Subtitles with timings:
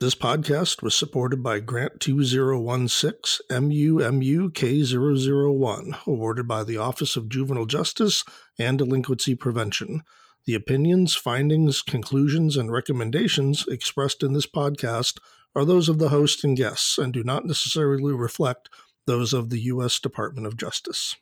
[0.00, 8.24] This podcast was supported by Grant 2016 MUMUK001, awarded by the Office of Juvenile Justice
[8.58, 10.00] and Delinquency Prevention.
[10.46, 15.18] The opinions, findings, conclusions, and recommendations expressed in this podcast
[15.54, 18.70] are those of the host and guests and do not necessarily reflect
[19.06, 19.98] those of the U.S.
[19.98, 21.14] Department of Justice.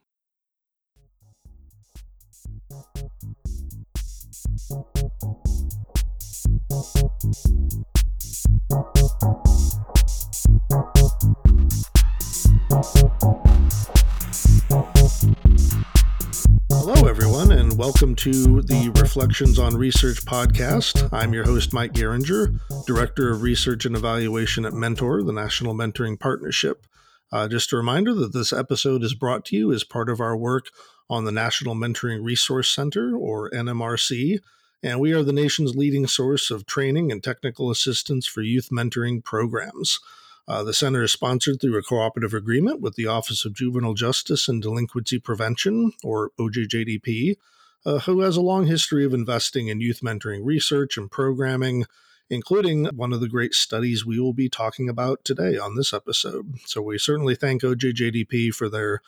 [16.70, 21.10] Hello, everyone, and welcome to the Reflections on Research podcast.
[21.12, 26.18] I'm your host, Mike Garringer, Director of Research and Evaluation at Mentor, the National Mentoring
[26.18, 26.86] Partnership.
[27.30, 30.36] Uh, just a reminder that this episode is brought to you as part of our
[30.36, 30.68] work
[31.10, 34.38] on the National Mentoring Resource Center, or NMRC,
[34.82, 39.22] and we are the nation's leading source of training and technical assistance for youth mentoring
[39.22, 40.00] programs.
[40.46, 44.48] Uh, the center is sponsored through a cooperative agreement with the Office of Juvenile Justice
[44.48, 47.36] and Delinquency Prevention, or OJJDP,
[47.84, 51.84] uh, who has a long history of investing in youth mentoring research and programming,
[52.30, 56.54] including one of the great studies we will be talking about today on this episode.
[56.64, 59.02] So we certainly thank OJJDP for their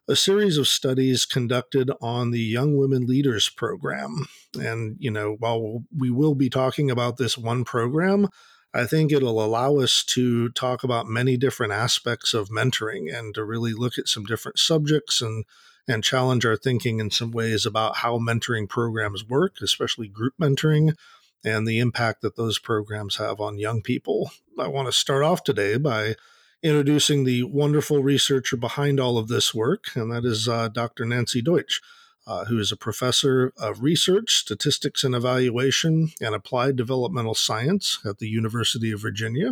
[0.07, 4.25] a series of studies conducted on the Young Women Leaders Program.
[4.57, 8.29] And, you know, while we will be talking about this one program,
[8.73, 13.43] I think it'll allow us to talk about many different aspects of mentoring and to
[13.43, 15.43] really look at some different subjects and
[15.87, 20.95] and challenge our thinking in some ways about how mentoring programs work, especially group mentoring,
[21.45, 24.31] and the impact that those programs have on young people.
[24.59, 26.15] I want to start off today by
[26.63, 31.05] introducing the wonderful researcher behind all of this work, and that is uh, Dr.
[31.05, 31.81] Nancy Deutsch,
[32.25, 38.17] uh, who is a professor of research, statistics and evaluation, and applied developmental science at
[38.17, 39.51] the University of Virginia.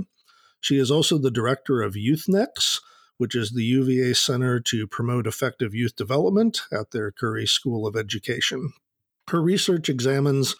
[0.59, 2.81] She is also the director of YouthNex,
[3.17, 7.95] which is the UVA Center to Promote Effective Youth Development at their Curry School of
[7.95, 8.73] Education.
[9.29, 10.55] Her research examines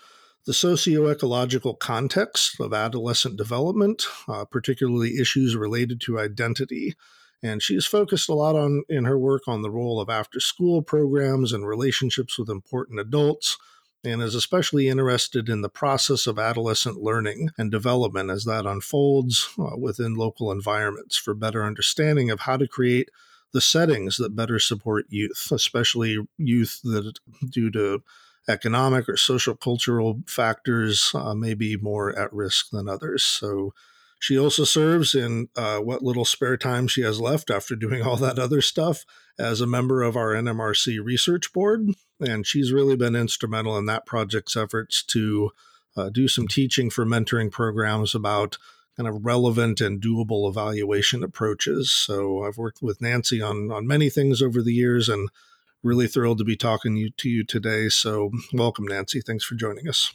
[0.46, 6.94] the socio-ecological context of adolescent development, uh, particularly issues related to identity.
[7.42, 11.52] And she's focused a lot on in her work on the role of after-school programs
[11.52, 13.58] and relationships with important adults,
[14.06, 19.50] and is especially interested in the process of adolescent learning and development as that unfolds
[19.60, 23.10] uh, within local environments for better understanding of how to create
[23.54, 28.04] the settings that better support youth, especially youth that, due to
[28.48, 33.24] economic or social cultural factors uh, may be more at risk than others.
[33.24, 33.74] So
[34.20, 38.18] she also serves in uh, what little spare time she has left after doing all
[38.18, 39.06] that other stuff
[39.38, 41.90] as a member of our NMRC research board.
[42.20, 45.52] And she's really been instrumental in that project's efforts to
[45.98, 48.58] uh, do some teaching for mentoring programs about
[48.96, 51.92] kind of relevant and doable evaluation approaches.
[51.92, 55.30] So I've worked with Nancy on, on many things over the years and
[55.84, 57.90] really thrilled to be talking you, to you today.
[57.90, 59.22] So, welcome, Nancy.
[59.22, 60.12] Thanks for joining us.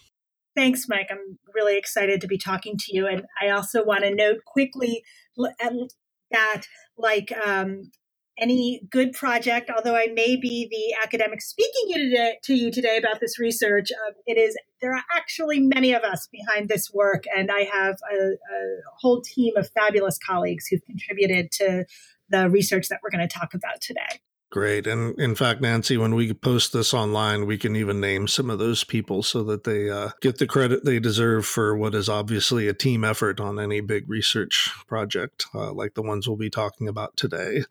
[0.56, 1.06] Thanks, Mike.
[1.11, 3.06] I'm really excited to be talking to you.
[3.06, 5.05] And I also want to note quickly
[5.37, 6.67] that,
[6.99, 7.93] like um,
[8.40, 12.96] any good project, although I may be the academic speaking you today, to you today
[12.96, 17.24] about this research, uh, it is there are actually many of us behind this work,
[17.36, 21.84] and I have a, a whole team of fabulous colleagues who've contributed to
[22.30, 24.20] the research that we're going to talk about today.
[24.50, 24.88] Great.
[24.88, 28.58] And in fact, Nancy, when we post this online, we can even name some of
[28.58, 32.66] those people so that they uh, get the credit they deserve for what is obviously
[32.66, 36.88] a team effort on any big research project uh, like the ones we'll be talking
[36.88, 37.62] about today.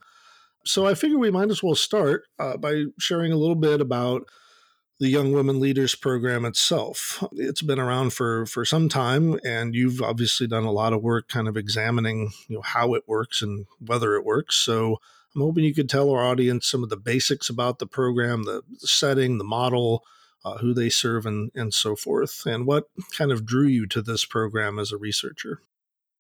[0.66, 4.24] So I figure we might as well start uh, by sharing a little bit about
[5.00, 7.24] the Young Women Leaders Program itself.
[7.32, 11.30] It's been around for for some time, and you've obviously done a lot of work,
[11.30, 14.56] kind of examining you know how it works and whether it works.
[14.56, 14.98] So
[15.34, 18.64] I'm hoping you could tell our audience some of the basics about the program, the,
[18.80, 20.04] setting, the model,
[20.44, 22.86] uh, who they serve, and, and so forth, and what
[23.18, 25.62] kind of drew you to this program as a researcher.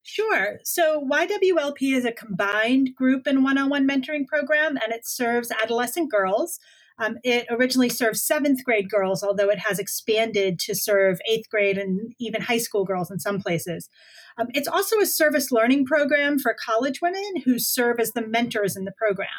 [0.03, 0.59] Sure.
[0.63, 5.51] So YWLP is a combined group and one on one mentoring program, and it serves
[5.51, 6.59] adolescent girls.
[6.99, 11.77] Um, it originally served seventh grade girls, although it has expanded to serve eighth grade
[11.77, 13.89] and even high school girls in some places.
[14.37, 18.75] Um, it's also a service learning program for college women who serve as the mentors
[18.75, 19.29] in the program.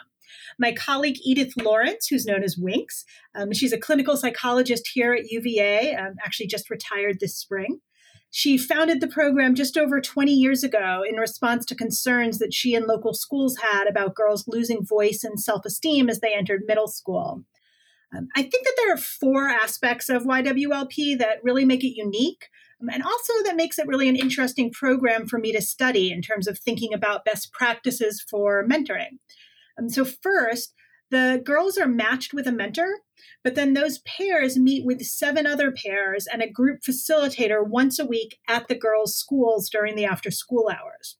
[0.59, 3.05] My colleague Edith Lawrence, who's known as Winks,
[3.35, 7.81] um, she's a clinical psychologist here at UVA, um, actually just retired this spring.
[8.31, 12.75] She founded the program just over 20 years ago in response to concerns that she
[12.75, 16.87] and local schools had about girls losing voice and self esteem as they entered middle
[16.87, 17.43] school.
[18.17, 22.49] Um, I think that there are four aspects of YWLP that really make it unique,
[22.81, 26.23] um, and also that makes it really an interesting program for me to study in
[26.23, 29.19] terms of thinking about best practices for mentoring.
[29.79, 30.75] Um, so, first,
[31.11, 33.01] the girls are matched with a mentor,
[33.43, 38.07] but then those pairs meet with seven other pairs and a group facilitator once a
[38.07, 41.17] week at the girls' schools during the after school hours.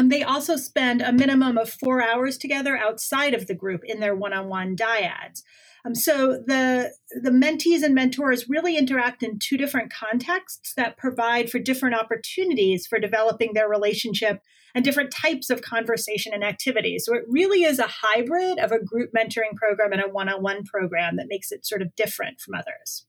[0.00, 4.00] And they also spend a minimum of four hours together outside of the group in
[4.00, 5.42] their one on one dyads.
[5.84, 11.50] Um, so the the mentees and mentors really interact in two different contexts that provide
[11.50, 14.40] for different opportunities for developing their relationship
[14.74, 17.04] and different types of conversation and activities.
[17.04, 21.16] So it really is a hybrid of a group mentoring program and a one-on-one program
[21.16, 23.04] that makes it sort of different from others.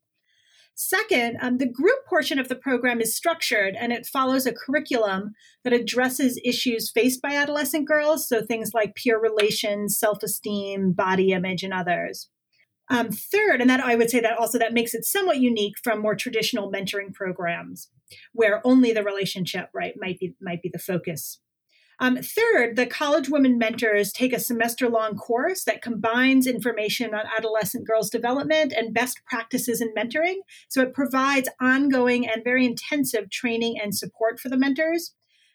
[0.75, 5.33] Second, um, the group portion of the program is structured and it follows a curriculum
[5.63, 11.31] that addresses issues faced by adolescent girls, so things like peer relations, self esteem, body
[11.31, 12.29] image, and others.
[12.89, 16.01] Um, third, and that I would say that also that makes it somewhat unique from
[16.01, 17.89] more traditional mentoring programs,
[18.33, 21.39] where only the relationship right might be might be the focus.
[22.01, 27.27] Um, third, the college women mentors take a semester long course that combines information on
[27.37, 30.37] adolescent girls' development and best practices in mentoring.
[30.67, 35.13] So it provides ongoing and very intensive training and support for the mentors.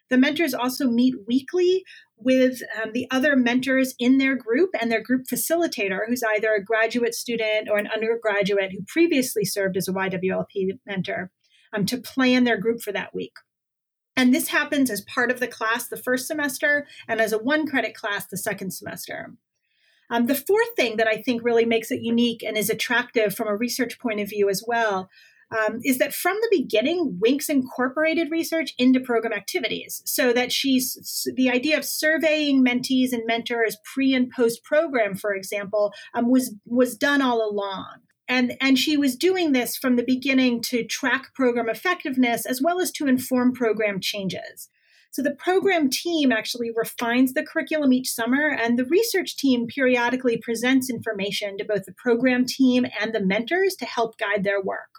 [0.08, 1.82] The mentors also meet weekly
[2.16, 6.64] with um, the other mentors in their group and their group facilitator, who's either a
[6.64, 11.32] graduate student or an undergraduate who previously served as a YWLP mentor,
[11.72, 13.34] um, to plan their group for that week.
[14.16, 17.66] And this happens as part of the class the first semester and as a one
[17.66, 19.34] credit class the second semester.
[20.08, 23.48] Um, the fourth thing that I think really makes it unique and is attractive from
[23.48, 25.10] a research point of view as well
[25.50, 31.26] um, is that from the beginning, Winks incorporated research into program activities so that she's
[31.36, 36.54] the idea of surveying mentees and mentors pre and post program, for example, um, was
[36.64, 37.98] was done all along.
[38.28, 42.81] And, and she was doing this from the beginning to track program effectiveness as well
[42.81, 44.69] as to inform program changes.
[45.12, 50.37] So the program team actually refines the curriculum each summer, and the research team periodically
[50.37, 54.90] presents information to both the program team and the mentors to help guide their work.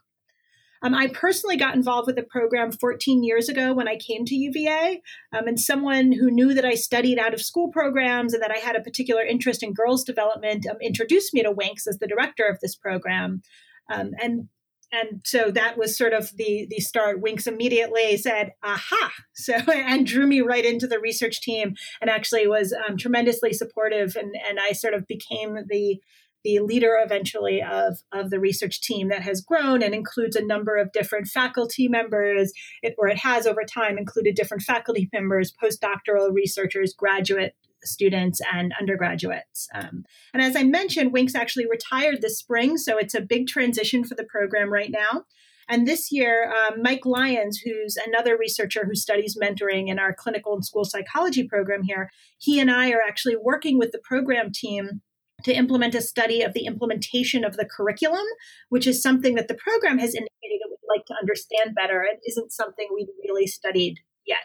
[0.84, 4.36] Um, I personally got involved with the program 14 years ago when I came to
[4.36, 5.02] UVA,
[5.36, 8.58] um, and someone who knew that I studied out of school programs and that I
[8.58, 12.46] had a particular interest in girls' development um, introduced me to Winks as the director
[12.46, 13.42] of this program.
[13.90, 14.50] Um, and
[14.92, 17.22] and so that was sort of the the start.
[17.22, 22.48] Winks immediately said, "Aha!" So and drew me right into the research team, and actually
[22.48, 24.16] was um, tremendously supportive.
[24.16, 26.00] And and I sort of became the
[26.48, 30.78] the leader eventually of, of the research team that has grown and includes a number
[30.78, 36.34] of different faculty members, it, or it has over time included different faculty members, postdoctoral
[36.34, 37.54] researchers, graduate
[37.84, 39.68] students, and undergraduates.
[39.76, 44.06] Um, and as I mentioned, Winks actually retired this spring, so it's a big transition
[44.06, 45.26] for the program right now.
[45.68, 50.54] And this year, um, Mike Lyons, who's another researcher who studies mentoring in our clinical
[50.54, 55.02] and school psychology program here, he and I are actually working with the program team
[55.44, 58.26] to implement a study of the implementation of the curriculum,
[58.70, 62.04] which is something that the program has indicated it would like to understand better.
[62.04, 64.40] It isn't something we've really studied yet.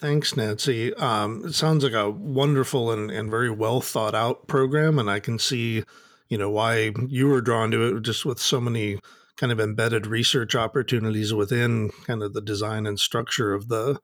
[0.00, 0.92] Thanks, Nancy.
[0.94, 5.20] Um, it sounds like a wonderful and, and very well thought out program, and I
[5.20, 5.84] can see,
[6.28, 8.98] you know, why you were drawn to it just with so many
[9.36, 13.98] kind of embedded research opportunities within kind of the design and structure of the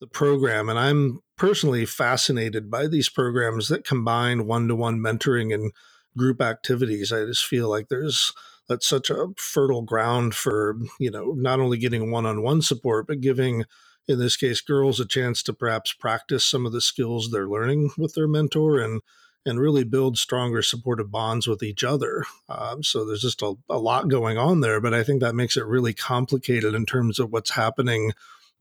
[0.00, 0.68] the program.
[0.68, 5.72] And I'm personally fascinated by these programs that combine one to one mentoring and
[6.16, 7.10] group activities.
[7.12, 8.32] I just feel like there's
[8.68, 13.08] that's such a fertile ground for, you know, not only getting one on one support,
[13.08, 13.64] but giving,
[14.06, 17.90] in this case, girls a chance to perhaps practice some of the skills they're learning
[17.98, 19.00] with their mentor and
[19.44, 22.24] and really build stronger supportive bonds with each other.
[22.48, 25.56] Um, so there's just a, a lot going on there, but I think that makes
[25.56, 28.12] it really complicated in terms of what's happening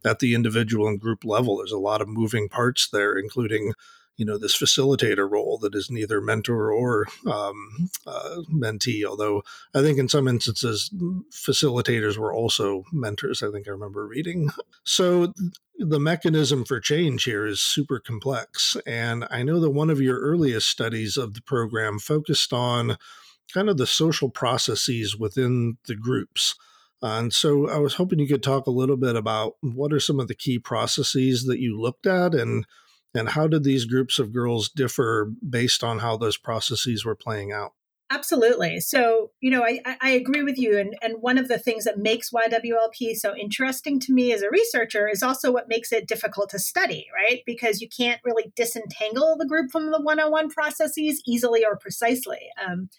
[0.05, 1.57] at the individual and group level.
[1.57, 3.73] There's a lot of moving parts there, including
[4.17, 9.03] you know this facilitator role that is neither mentor or um, uh, mentee.
[9.03, 9.43] Although
[9.73, 10.93] I think in some instances
[11.31, 13.41] facilitators were also mentors.
[13.41, 14.49] I think I remember reading.
[14.83, 15.33] So
[15.77, 20.19] the mechanism for change here is super complex, and I know that one of your
[20.19, 22.97] earliest studies of the program focused on
[23.53, 26.55] kind of the social processes within the groups.
[27.01, 30.19] And so I was hoping you could talk a little bit about what are some
[30.19, 32.65] of the key processes that you looked at and
[33.13, 37.51] and how did these groups of girls differ based on how those processes were playing
[37.51, 37.73] out?
[38.13, 38.81] Absolutely.
[38.81, 40.77] So, you know, I, I agree with you.
[40.77, 44.49] And, and one of the things that makes YWLP so interesting to me as a
[44.51, 47.39] researcher is also what makes it difficult to study, right?
[47.45, 51.77] Because you can't really disentangle the group from the one on one processes easily or
[51.77, 52.49] precisely.
[52.61, 52.89] Um,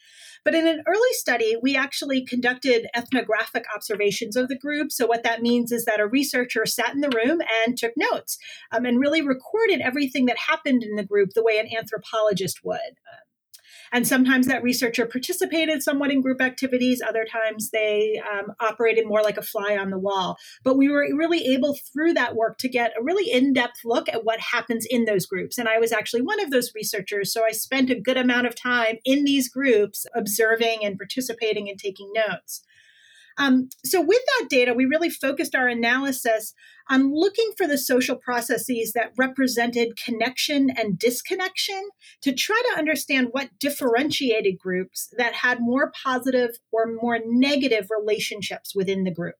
[0.46, 4.90] but in an early study, we actually conducted ethnographic observations of the group.
[4.90, 8.38] So, what that means is that a researcher sat in the room and took notes
[8.72, 12.78] um, and really recorded everything that happened in the group the way an anthropologist would.
[12.80, 13.31] Um,
[13.92, 17.02] and sometimes that researcher participated somewhat in group activities.
[17.06, 20.38] Other times they um, operated more like a fly on the wall.
[20.64, 24.08] But we were really able through that work to get a really in depth look
[24.08, 25.58] at what happens in those groups.
[25.58, 27.32] And I was actually one of those researchers.
[27.32, 31.78] So I spent a good amount of time in these groups observing and participating and
[31.78, 32.64] taking notes.
[33.38, 36.54] Um, so, with that data, we really focused our analysis
[36.88, 41.88] on looking for the social processes that represented connection and disconnection
[42.22, 48.74] to try to understand what differentiated groups that had more positive or more negative relationships
[48.74, 49.36] within the group.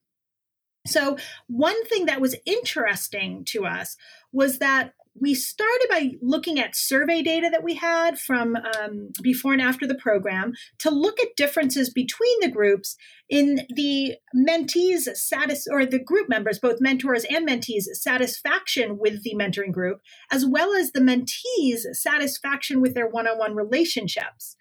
[0.85, 3.95] So, one thing that was interesting to us
[4.31, 9.53] was that we started by looking at survey data that we had from um, before
[9.53, 12.95] and after the program to look at differences between the groups
[13.29, 19.35] in the mentees satis or the group members both mentors and mentees satisfaction with the
[19.35, 19.99] mentoring group
[20.31, 24.55] as well as the mentees satisfaction with their one-on-one relationships.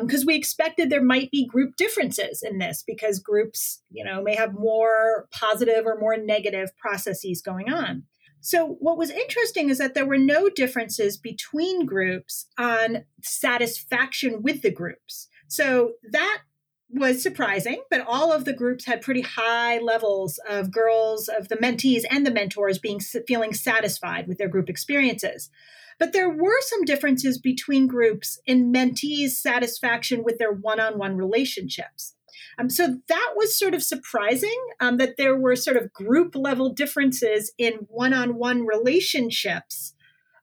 [0.00, 4.20] Because um, we expected there might be group differences in this because groups you know
[4.20, 8.02] may have more positive or more negative processes going on
[8.46, 14.62] so, what was interesting is that there were no differences between groups on satisfaction with
[14.62, 15.26] the groups.
[15.48, 16.42] So, that
[16.88, 21.56] was surprising, but all of the groups had pretty high levels of girls, of the
[21.56, 25.50] mentees and the mentors being feeling satisfied with their group experiences.
[25.98, 31.16] But there were some differences between groups in mentees' satisfaction with their one on one
[31.16, 32.14] relationships.
[32.58, 36.72] Um, so that was sort of surprising um, that there were sort of group level
[36.72, 39.94] differences in one on one relationships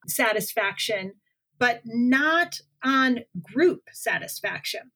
[0.08, 1.14] satisfaction,
[1.60, 4.92] but not on group satisfaction.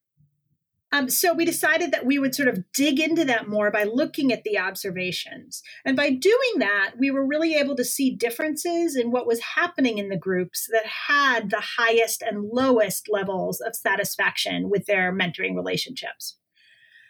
[0.91, 4.31] Um, so we decided that we would sort of dig into that more by looking
[4.31, 5.62] at the observations.
[5.83, 9.97] And by doing that, we were really able to see differences in what was happening
[9.97, 15.55] in the groups that had the highest and lowest levels of satisfaction with their mentoring
[15.55, 16.38] relationships.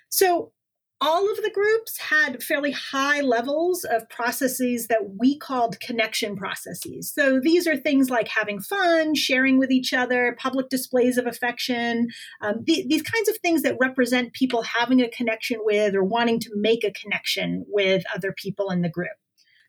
[0.09, 0.51] So
[0.99, 7.11] all of the groups had fairly high levels of processes that we called connection processes.
[7.13, 12.07] So these are things like having fun, sharing with each other, public displays of affection,
[12.41, 16.39] um, th- these kinds of things that represent people having a connection with or wanting
[16.41, 19.17] to make a connection with other people in the group.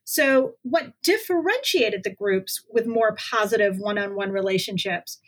[0.05, 5.19] So, what differentiated the groups with more positive one on one relationships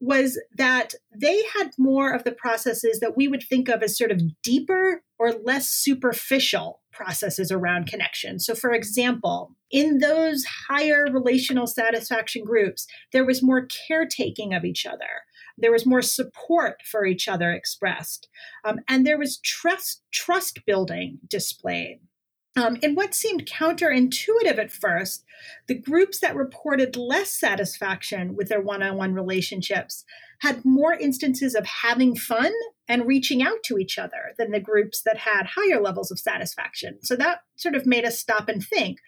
[0.00, 4.10] was that they had more of the processes that we would think of as sort
[4.10, 8.38] of deeper or less superficial processes around connection.
[8.38, 14.84] So, for example, in those higher relational satisfaction groups, there was more caretaking of each
[14.84, 15.22] other.
[15.56, 18.28] There was more support for each other expressed,
[18.64, 22.00] um, and there was trust trust building displayed.
[22.54, 25.24] Um, what seemed counterintuitive at first,
[25.68, 30.04] the groups that reported less satisfaction with their one on one relationships
[30.40, 32.52] had more instances of having fun
[32.88, 36.98] and reaching out to each other than the groups that had higher levels of satisfaction.
[37.02, 38.98] So that sort of made us stop and think.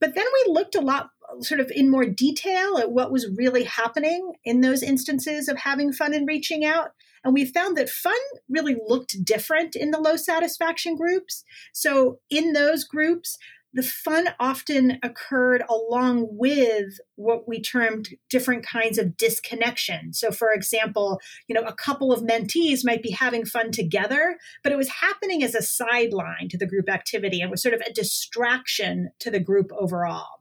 [0.00, 3.64] But then we looked a lot, sort of in more detail, at what was really
[3.64, 6.92] happening in those instances of having fun and reaching out.
[7.24, 8.14] And we found that fun
[8.48, 11.44] really looked different in the low satisfaction groups.
[11.72, 13.36] So in those groups,
[13.72, 20.12] the fun often occurred along with what we termed different kinds of disconnection.
[20.12, 24.72] So, for example, you know, a couple of mentees might be having fun together, but
[24.72, 27.92] it was happening as a sideline to the group activity and was sort of a
[27.92, 30.39] distraction to the group overall.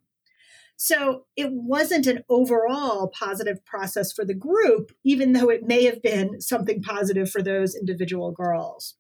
[0.82, 6.02] So it wasn't an overall positive process for the group, even though it may have
[6.02, 8.96] been something positive for those individual girls.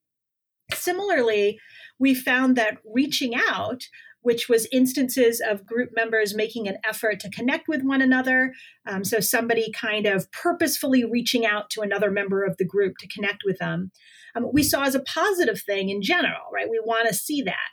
[0.74, 1.58] Similarly,
[1.98, 3.88] we found that reaching out,
[4.22, 8.54] which was instances of group members making an effort to connect with one another.
[8.86, 13.08] Um, so, somebody kind of purposefully reaching out to another member of the group to
[13.08, 13.92] connect with them,
[14.36, 16.70] um, we saw as a positive thing in general, right?
[16.70, 17.70] We want to see that.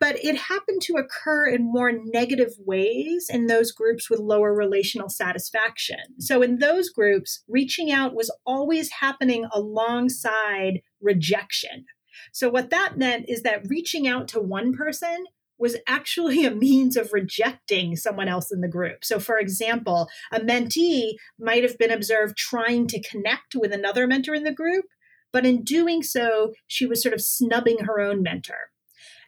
[0.00, 5.08] But it happened to occur in more negative ways in those groups with lower relational
[5.08, 5.98] satisfaction.
[6.18, 11.86] So, in those groups, reaching out was always happening alongside rejection.
[12.32, 15.24] So, what that meant is that reaching out to one person
[15.58, 19.04] was actually a means of rejecting someone else in the group.
[19.04, 24.34] So, for example, a mentee might have been observed trying to connect with another mentor
[24.34, 24.84] in the group,
[25.32, 28.70] but in doing so, she was sort of snubbing her own mentor.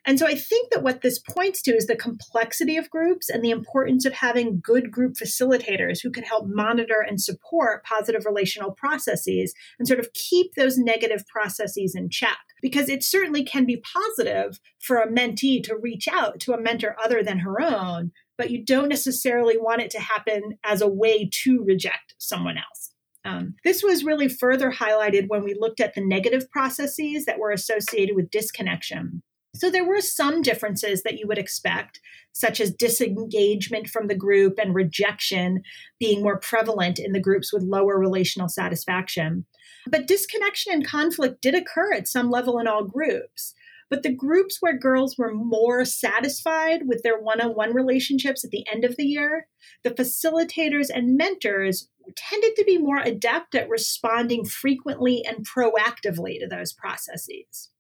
[0.09, 3.45] And so I think that what this points to is the complexity of groups and
[3.45, 8.71] the importance of having good group facilitators who can help monitor and support positive relational
[8.71, 12.39] processes and sort of keep those negative processes in check.
[12.63, 16.97] Because it certainly can be positive for a mentee to reach out to a mentor
[17.05, 21.29] other than her own, but you don't necessarily want it to happen as a way
[21.45, 22.95] to reject someone else.
[23.27, 27.51] Um, this was really further highlighted when we looked at the negative processes that were
[27.51, 29.23] associated with disconnection.
[29.55, 32.01] So there were some differences that you would expect,
[32.33, 35.63] such as disengagement from the group and rejection
[35.99, 39.47] being more prevalent in the groups with lower relational satisfaction.
[39.87, 43.55] But disconnection and conflict did occur at some level in all groups.
[43.91, 48.51] But the groups where girls were more satisfied with their one on one relationships at
[48.51, 49.47] the end of the year,
[49.83, 56.47] the facilitators and mentors tended to be more adept at responding frequently and proactively to
[56.47, 57.71] those processes.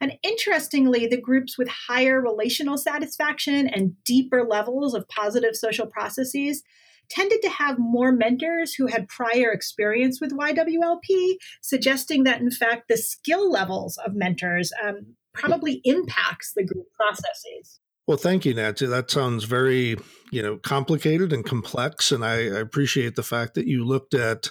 [0.00, 6.62] And interestingly, the groups with higher relational satisfaction and deeper levels of positive social processes
[7.10, 12.84] tended to have more mentors who had prior experience with YWLP, suggesting that in fact
[12.88, 17.80] the skill levels of mentors um, probably impacts the group processes.
[18.06, 18.86] Well, thank you, Nancy.
[18.86, 19.96] That sounds very,
[20.32, 24.48] you know, complicated and complex, and I, I appreciate the fact that you looked at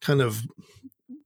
[0.00, 0.42] kind of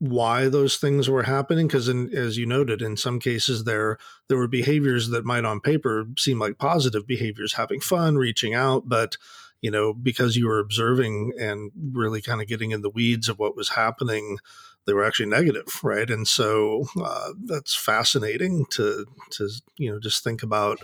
[0.03, 4.49] why those things were happening because as you noted in some cases there there were
[4.49, 9.17] behaviors that might on paper seem like positive behaviors having fun reaching out but
[9.61, 13.39] you know because you were observing and really kind of getting in the weeds of
[13.39, 14.39] what was happening
[14.87, 16.11] they were actually negative right?
[16.11, 20.81] And so uh, that's fascinating to to you know just think about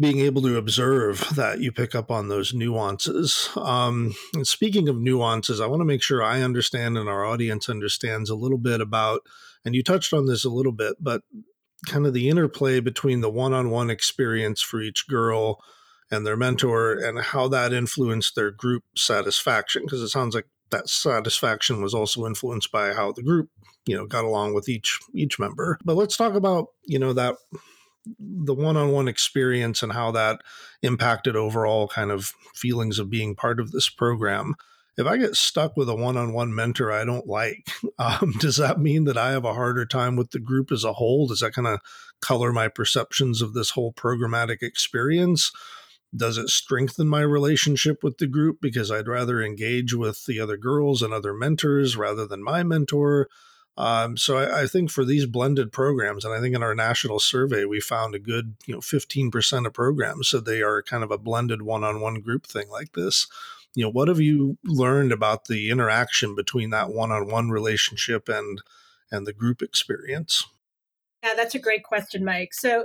[0.00, 3.48] being able to observe that you pick up on those nuances.
[3.56, 7.68] Um, and speaking of nuances, I want to make sure I understand and our audience
[7.68, 9.20] understands a little bit about,
[9.64, 11.22] and you touched on this a little bit, but
[11.86, 15.62] kind of the interplay between the one on one experience for each girl
[16.10, 19.82] and their mentor and how that influenced their group satisfaction.
[19.84, 23.48] Because it sounds like that satisfaction was also influenced by how the group
[23.86, 27.36] you know got along with each each member but let's talk about you know that
[28.18, 30.40] the one-on-one experience and how that
[30.82, 34.54] impacted overall kind of feelings of being part of this program.
[34.96, 39.04] If i get stuck with a one-on-one mentor i don't like um, does that mean
[39.04, 41.26] that i have a harder time with the group as a whole?
[41.26, 41.80] Does that kind of
[42.20, 45.50] color my perceptions of this whole programmatic experience?
[46.16, 50.56] Does it strengthen my relationship with the group because i'd rather engage with the other
[50.56, 53.28] girls and other mentors rather than my mentor
[53.76, 57.18] um, so I, I, think for these blended programs, and I think in our national
[57.18, 61.02] survey we found a good, you know, fifteen percent of programs so they are kind
[61.02, 63.26] of a blended one-on-one group thing like this.
[63.74, 68.62] You know, what have you learned about the interaction between that one-on-one relationship and
[69.10, 70.44] and the group experience?
[71.24, 72.54] Yeah, that's a great question, Mike.
[72.54, 72.84] So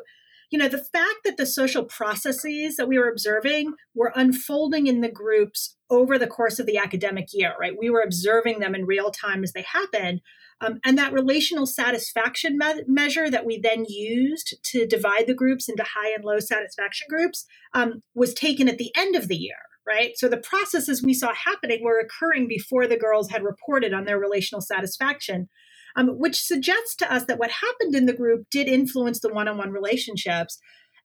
[0.50, 5.02] you know, the fact that the social processes that we were observing were unfolding in
[5.02, 7.78] the groups over the course of the academic year, right?
[7.78, 10.22] We were observing them in real time as they happened.
[10.62, 15.70] Um, and that relational satisfaction me- measure that we then used to divide the groups
[15.70, 19.56] into high and low satisfaction groups um, was taken at the end of the year,
[19.88, 20.12] right?
[20.16, 24.20] So the processes we saw happening were occurring before the girls had reported on their
[24.20, 25.48] relational satisfaction.
[25.96, 29.48] Um, which suggests to us that what happened in the group did influence the one
[29.48, 30.60] on one relationships.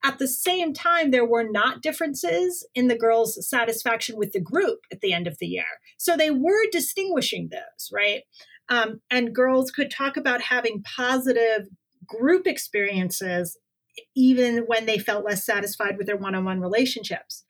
[0.04, 4.80] At the same time, there were not differences in the girls' satisfaction with the group
[4.92, 5.64] at the end of the year.
[5.96, 8.24] So they were distinguishing those, right?
[8.68, 11.68] Um, and girls could talk about having positive
[12.06, 13.58] group experiences
[14.16, 17.44] even when they felt less satisfied with their one on one relationships.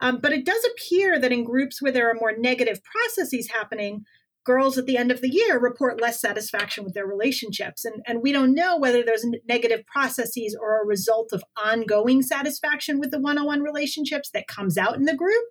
[0.00, 4.04] Um, but it does appear that in groups where there are more negative processes happening,
[4.44, 7.84] girls at the end of the year report less satisfaction with their relationships.
[7.84, 12.98] And, and we don't know whether those negative processes are a result of ongoing satisfaction
[12.98, 15.44] with the one on one relationships that comes out in the group.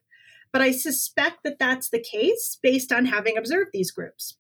[0.52, 4.38] But I suspect that that's the case based on having observed these groups.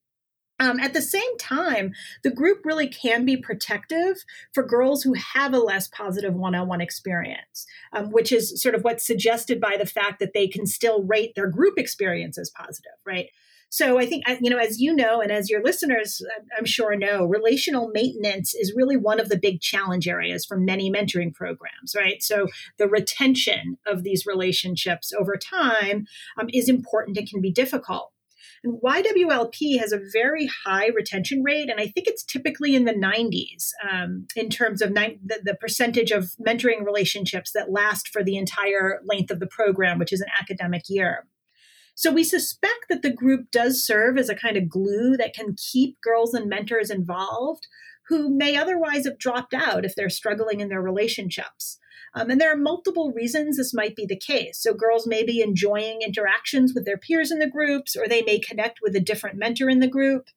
[0.63, 4.23] Um, at the same time, the group really can be protective
[4.53, 8.73] for girls who have a less positive one on one experience, um, which is sort
[8.73, 12.49] of what's suggested by the fact that they can still rate their group experience as
[12.49, 13.29] positive, right?
[13.67, 16.21] So I think, you know, as you know, and as your listeners,
[16.57, 20.91] I'm sure know, relational maintenance is really one of the big challenge areas for many
[20.91, 22.21] mentoring programs, right?
[22.23, 22.47] So
[22.77, 26.05] the retention of these relationships over time
[26.39, 28.12] um, is important and can be difficult.
[28.63, 32.93] And YWLP has a very high retention rate, and I think it's typically in the
[32.93, 38.23] 90s um, in terms of ni- the, the percentage of mentoring relationships that last for
[38.23, 41.27] the entire length of the program, which is an academic year.
[41.95, 45.55] So we suspect that the group does serve as a kind of glue that can
[45.57, 47.67] keep girls and mentors involved
[48.07, 51.79] who may otherwise have dropped out if they're struggling in their relationships.
[52.15, 54.59] Um, and there are multiple reasons this might be the case.
[54.61, 58.39] So, girls may be enjoying interactions with their peers in the groups, or they may
[58.39, 60.27] connect with a different mentor in the group.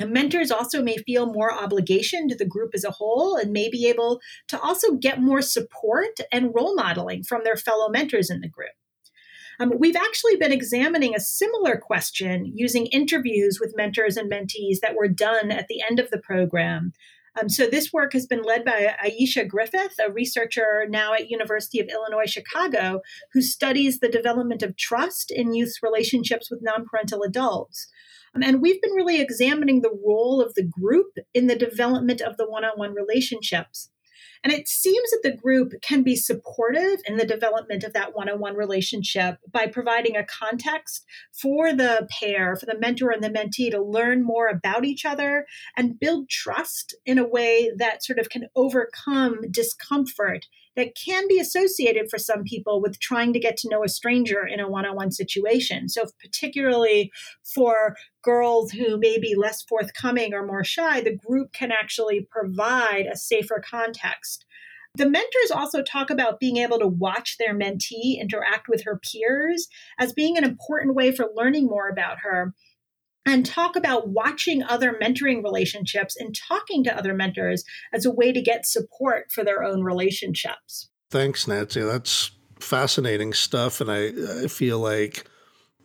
[0.00, 3.68] And mentors also may feel more obligation to the group as a whole and may
[3.68, 8.40] be able to also get more support and role modeling from their fellow mentors in
[8.40, 8.70] the group.
[9.60, 14.96] Um, we've actually been examining a similar question using interviews with mentors and mentees that
[14.96, 16.92] were done at the end of the program.
[17.40, 21.80] Um, so this work has been led by Aisha Griffith, a researcher now at University
[21.80, 23.00] of Illinois Chicago,
[23.32, 27.88] who studies the development of trust in youth's relationships with non-parental adults.
[28.34, 32.36] Um, and we've been really examining the role of the group in the development of
[32.36, 33.90] the one-on-one relationships.
[34.44, 38.28] And it seems that the group can be supportive in the development of that one
[38.28, 43.30] on one relationship by providing a context for the pair, for the mentor and the
[43.30, 48.18] mentee to learn more about each other and build trust in a way that sort
[48.18, 53.56] of can overcome discomfort that can be associated for some people with trying to get
[53.58, 55.88] to know a stranger in a one on one situation.
[55.88, 57.12] So, particularly
[57.54, 63.06] for girls who may be less forthcoming or more shy, the group can actually provide
[63.06, 64.46] a safer context.
[64.94, 69.68] The mentors also talk about being able to watch their mentee interact with her peers
[69.98, 72.54] as being an important way for learning more about her
[73.24, 78.32] and talk about watching other mentoring relationships and talking to other mentors as a way
[78.32, 80.88] to get support for their own relationships.
[81.10, 81.82] Thanks, Nancy.
[81.82, 83.80] That's fascinating stuff.
[83.80, 85.24] And I, I feel like,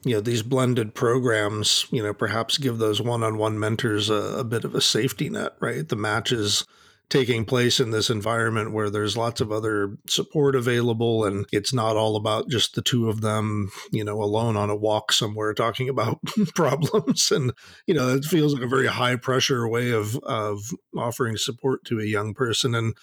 [0.04, 4.40] you know, these blended programs, you know, perhaps give those one on one mentors a,
[4.40, 5.88] a bit of a safety net, right?
[5.88, 6.66] The matches
[7.10, 11.96] taking place in this environment where there's lots of other support available and it's not
[11.96, 15.88] all about just the two of them, you know, alone on a walk somewhere talking
[15.88, 16.20] about
[16.56, 17.32] problems.
[17.32, 17.54] And,
[17.86, 22.00] you know, it feels like a very high pressure way of, of offering support to
[22.00, 22.76] a young person.
[22.76, 22.94] And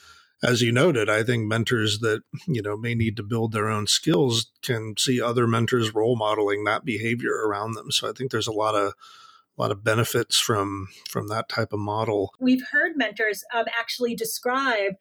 [0.42, 3.86] as you noted, I think mentors that, you know, may need to build their own
[3.86, 7.90] skills can see other mentors role modeling that behavior around them.
[7.90, 8.92] So I think there's a lot of
[9.56, 12.32] a lot of benefits from from that type of model.
[12.40, 14.94] We've heard mentors um, actually describe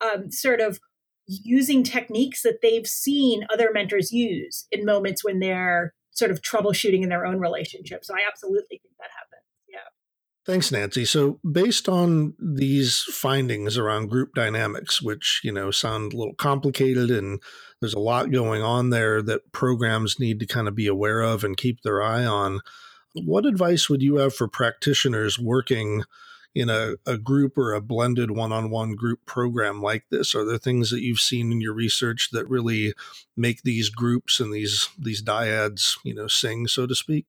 [0.00, 0.78] um, sort of
[1.26, 7.02] using techniques that they've seen other mentors use in moments when they're sort of troubleshooting
[7.02, 8.04] in their own relationship.
[8.04, 9.42] So I absolutely think that happens.
[9.68, 9.78] Yeah.
[10.46, 11.04] Thanks, Nancy.
[11.04, 17.10] So, based on these findings around group dynamics, which you know sound a little complicated,
[17.10, 17.42] and
[17.80, 21.42] there's a lot going on there that programs need to kind of be aware of
[21.42, 22.60] and keep their eye on
[23.24, 26.04] what advice would you have for practitioners working
[26.54, 30.34] in a, a group or a blended one-on-one group program like this?
[30.34, 32.94] Are there things that you've seen in your research that really
[33.36, 37.26] make these groups and these these dyads, you know, sing, so to speak?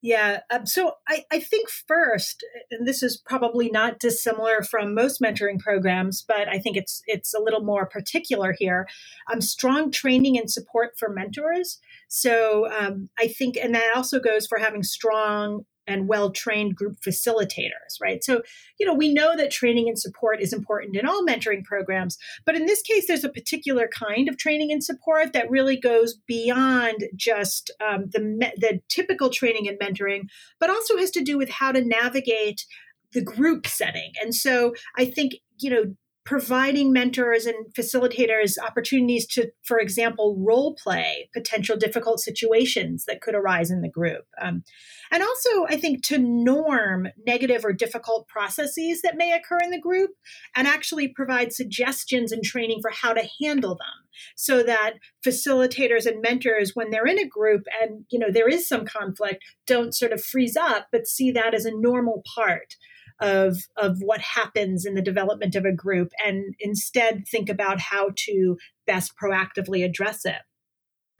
[0.00, 0.40] Yeah.
[0.50, 5.58] Um, so I, I think first, and this is probably not dissimilar from most mentoring
[5.58, 8.86] programs, but I think it's it's a little more particular here.
[9.32, 11.80] Um, strong training and support for mentors.
[12.06, 16.98] So um, I think, and that also goes for having strong and well trained group
[17.00, 18.22] facilitators, right?
[18.22, 18.42] So,
[18.78, 22.54] you know, we know that training and support is important in all mentoring programs, but
[22.54, 27.04] in this case, there's a particular kind of training and support that really goes beyond
[27.16, 30.28] just um, the, the typical training and mentoring,
[30.60, 32.66] but also has to do with how to navigate
[33.12, 34.12] the group setting.
[34.22, 35.94] And so I think, you know,
[36.28, 43.34] providing mentors and facilitators opportunities to, for example, role play potential difficult situations that could
[43.34, 44.26] arise in the group.
[44.38, 44.62] Um,
[45.10, 49.80] and also, I think to norm negative or difficult processes that may occur in the
[49.80, 50.10] group
[50.54, 56.20] and actually provide suggestions and training for how to handle them so that facilitators and
[56.20, 60.12] mentors when they're in a group and you know there is some conflict don't sort
[60.12, 62.74] of freeze up but see that as a normal part
[63.20, 68.10] of of what happens in the development of a group and instead think about how
[68.16, 70.42] to best proactively address it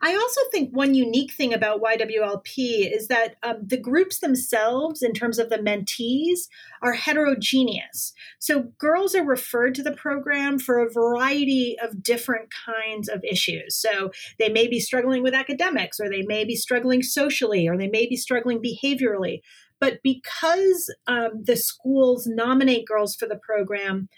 [0.01, 5.11] I also think one unique thing about YWLP is that um, the groups themselves, in
[5.11, 6.47] terms of the mentees,
[6.81, 8.13] are heterogeneous.
[8.39, 13.75] So girls are referred to the program for a variety of different kinds of issues.
[13.75, 17.89] So they may be struggling with academics, or they may be struggling socially, or they
[17.89, 19.41] may be struggling behaviorally.
[19.79, 24.09] But because um, the schools nominate girls for the program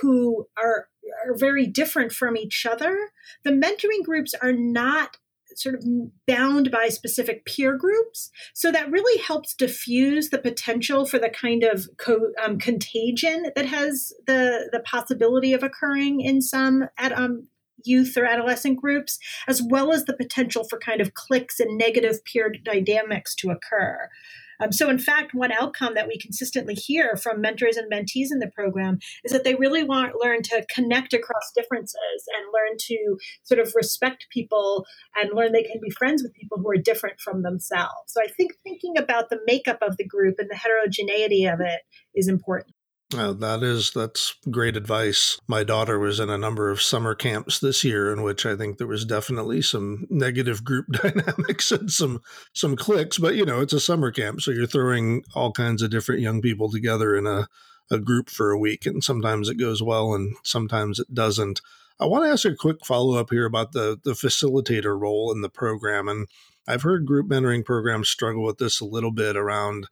[0.00, 0.88] who are
[1.26, 2.98] are very different from each other.
[3.44, 5.16] The mentoring groups are not
[5.54, 5.84] sort of
[6.26, 8.30] bound by specific peer groups.
[8.52, 13.66] So that really helps diffuse the potential for the kind of co- um, contagion that
[13.66, 17.48] has the, the possibility of occurring in some at, um,
[17.84, 22.24] youth or adolescent groups, as well as the potential for kind of cliques and negative
[22.24, 24.10] peer dynamics to occur.
[24.60, 28.38] Um, so, in fact, one outcome that we consistently hear from mentors and mentees in
[28.38, 33.18] the program is that they really want learn to connect across differences and learn to
[33.44, 37.20] sort of respect people and learn they can be friends with people who are different
[37.20, 37.92] from themselves.
[38.06, 41.80] So, I think thinking about the makeup of the group and the heterogeneity of it
[42.14, 42.75] is important.
[43.14, 45.38] Uh, that is that's great advice.
[45.46, 48.78] My daughter was in a number of summer camps this year, in which I think
[48.78, 52.20] there was definitely some negative group dynamics and some
[52.52, 53.18] some cliques.
[53.18, 56.42] But you know, it's a summer camp, so you're throwing all kinds of different young
[56.42, 57.46] people together in a
[57.92, 61.60] a group for a week, and sometimes it goes well, and sometimes it doesn't.
[62.00, 65.42] I want to ask a quick follow up here about the the facilitator role in
[65.42, 66.26] the program, and
[66.66, 69.86] I've heard group mentoring programs struggle with this a little bit around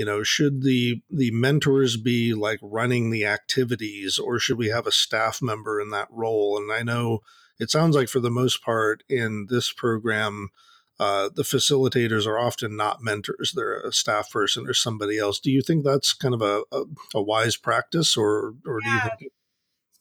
[0.00, 4.86] you know should the the mentors be like running the activities or should we have
[4.86, 6.56] a staff member in that role?
[6.56, 7.18] And i know
[7.58, 10.48] it sounds like for the most part in this program
[10.98, 15.38] uh, the facilitators are often not mentors they're a staff person or somebody else.
[15.38, 16.84] Do you think that's kind of a, a,
[17.16, 18.88] a wise practice or or yeah.
[18.88, 19.32] do you think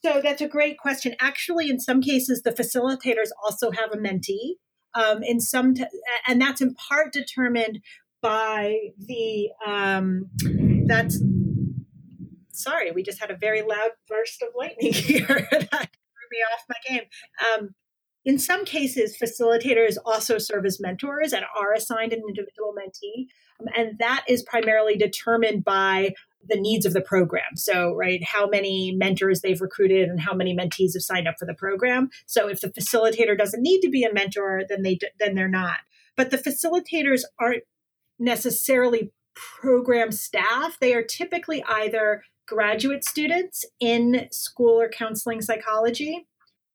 [0.06, 1.14] so that's a great question.
[1.20, 4.54] Actually in some cases the facilitators also have a mentee.
[4.94, 5.84] Um, in some t-
[6.26, 7.82] and that's in part determined
[8.22, 10.30] by the um,
[10.86, 11.22] that's
[12.52, 16.66] sorry, we just had a very loud burst of lightning here that threw me off
[16.68, 17.04] my game.
[17.54, 17.70] Um,
[18.26, 23.28] in some cases, facilitators also serve as mentors and are assigned an individual mentee,
[23.60, 26.14] um, and that is primarily determined by
[26.48, 27.56] the needs of the program.
[27.56, 31.46] So, right, how many mentors they've recruited and how many mentees have signed up for
[31.46, 32.10] the program.
[32.26, 35.78] So, if the facilitator doesn't need to be a mentor, then they then they're not.
[36.18, 37.64] But the facilitators aren't
[38.20, 40.78] necessarily program staff.
[40.80, 46.28] They are typically either graduate students in school or counseling psychology,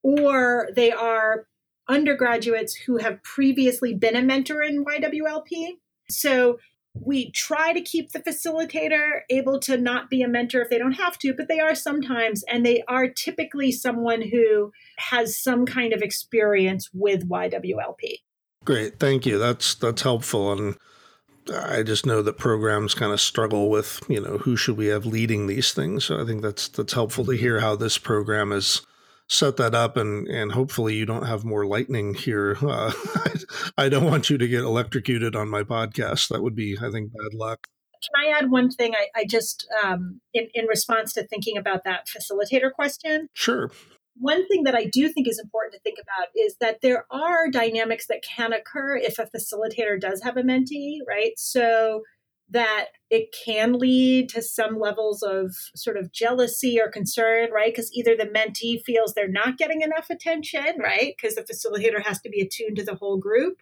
[0.03, 1.47] or they are
[1.89, 5.79] undergraduates who have previously been a mentor in YWLP.
[6.09, 6.59] So
[6.95, 10.93] we try to keep the facilitator able to not be a mentor if they don't
[10.93, 15.93] have to, but they are sometimes, and they are typically someone who has some kind
[15.93, 18.21] of experience with YWLP.
[18.65, 19.39] Great, thank you.
[19.39, 20.77] That's that's helpful and
[21.53, 25.05] I just know that programs kind of struggle with, you know, who should we have
[25.05, 26.05] leading these things.
[26.05, 28.83] So I think that's that's helpful to hear how this program has
[29.29, 32.57] set that up, and and hopefully you don't have more lightning here.
[32.67, 32.93] Uh,
[33.77, 36.29] I, don't want you to get electrocuted on my podcast.
[36.29, 37.69] That would be, I think, bad luck.
[37.93, 38.95] Can I add one thing?
[38.95, 43.29] I, I just, um, in in response to thinking about that facilitator question.
[43.35, 43.71] Sure
[44.17, 47.51] one thing that I do think is important to think about is that there are
[47.51, 51.33] dynamics that can occur if a facilitator does have a mentee, right?
[51.37, 52.03] So
[52.51, 57.73] that it can lead to some levels of sort of jealousy or concern, right?
[57.73, 61.15] Because either the mentee feels they're not getting enough attention, right?
[61.17, 63.57] Because the facilitator has to be attuned to the whole group,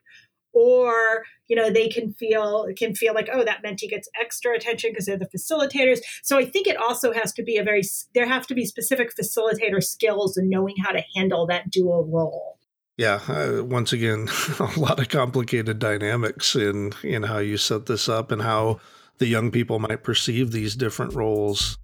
[0.53, 4.91] or you know they can feel can feel like oh that mentee gets extra attention
[4.91, 6.01] because they're the facilitators.
[6.23, 7.83] So i think it also has to be a very
[8.15, 12.59] there have to be specific facilitator skills and knowing how to handle that dual role.
[12.97, 18.09] Yeah uh, once again a lot of complicated dynamics in in how you set this
[18.09, 18.81] up and how
[19.19, 21.79] the young people might perceive these different roles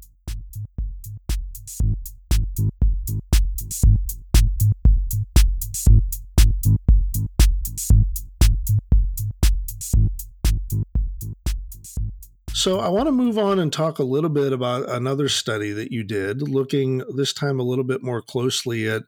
[12.59, 15.93] So I want to move on and talk a little bit about another study that
[15.93, 19.05] you did, looking this time a little bit more closely at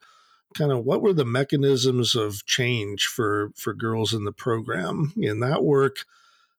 [0.55, 5.13] kind of what were the mechanisms of change for for girls in the program.
[5.17, 6.05] In that work,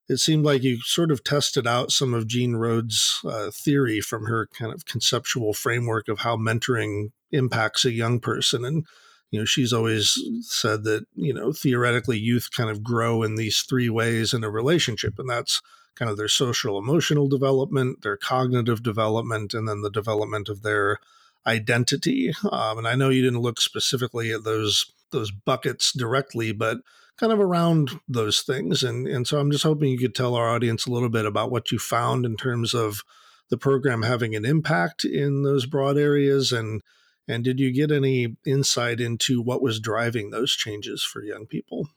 [0.10, 4.26] it seemed like you sort of tested out some of Jean Rhodes' uh, theory from
[4.26, 8.86] her kind of conceptual framework of how mentoring impacts a young person and
[9.30, 13.62] you know she's always said that you know theoretically youth kind of grow in these
[13.62, 15.62] three ways in a relationship and that's
[15.96, 21.00] kind of their social emotional development, their cognitive development, and then the development of their
[21.46, 22.34] identity.
[22.52, 26.78] Um, and I know you didn't look specifically at those those buckets directly, but
[27.18, 28.84] kind of around those things.
[28.84, 31.52] And and so I'm just hoping you could tell our audience a little bit about
[31.52, 33.04] what you found in terms of
[33.50, 36.82] the program having an impact in those broad areas and
[37.28, 41.88] and did you get any insight into what was driving those changes for young people?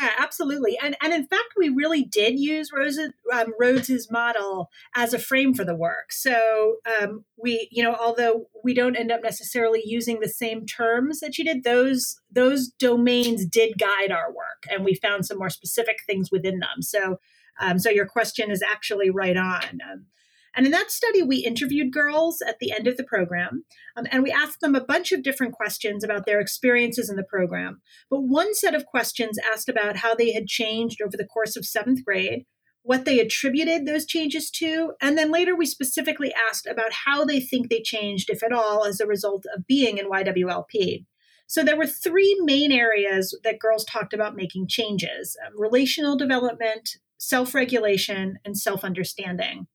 [0.00, 0.78] Yeah, absolutely.
[0.82, 5.52] And and in fact, we really did use Rose's, um, Rhodes's model as a frame
[5.52, 6.10] for the work.
[6.10, 11.20] So um, we, you know, although we don't end up necessarily using the same terms
[11.20, 15.50] that she did, those those domains did guide our work, and we found some more
[15.50, 16.80] specific things within them.
[16.80, 17.18] So,
[17.60, 19.80] um, so your question is actually right on.
[19.92, 20.06] Um,
[20.54, 23.64] and in that study, we interviewed girls at the end of the program,
[23.96, 27.22] um, and we asked them a bunch of different questions about their experiences in the
[27.22, 27.80] program.
[28.10, 31.64] But one set of questions asked about how they had changed over the course of
[31.64, 32.46] seventh grade,
[32.82, 37.40] what they attributed those changes to, and then later we specifically asked about how they
[37.40, 41.04] think they changed, if at all, as a result of being in YWLP.
[41.46, 46.90] So there were three main areas that girls talked about making changes um, relational development,
[47.18, 49.66] self regulation, and self understanding.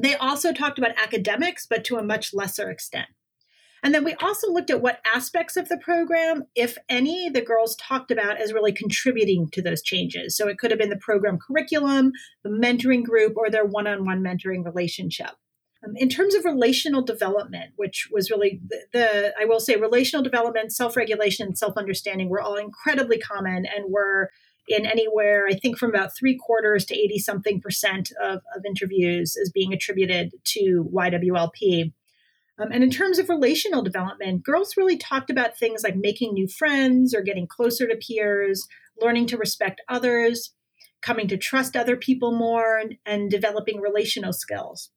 [0.00, 3.08] They also talked about academics, but to a much lesser extent.
[3.82, 7.76] And then we also looked at what aspects of the program, if any, the girls
[7.76, 10.36] talked about as really contributing to those changes.
[10.36, 12.12] So it could have been the program curriculum,
[12.44, 15.30] the mentoring group, or their one on one mentoring relationship.
[15.82, 20.22] Um, in terms of relational development, which was really the, the I will say, relational
[20.22, 24.30] development, self regulation, and self understanding were all incredibly common and were
[24.70, 29.36] in anywhere, I think, from about three quarters to 80 something percent of, of interviews
[29.40, 31.92] as being attributed to YWLP.
[32.58, 36.46] Um, and in terms of relational development, girls really talked about things like making new
[36.46, 38.68] friends or getting closer to peers,
[39.00, 40.52] learning to respect others,
[41.00, 44.90] coming to trust other people more, and, and developing relational skills.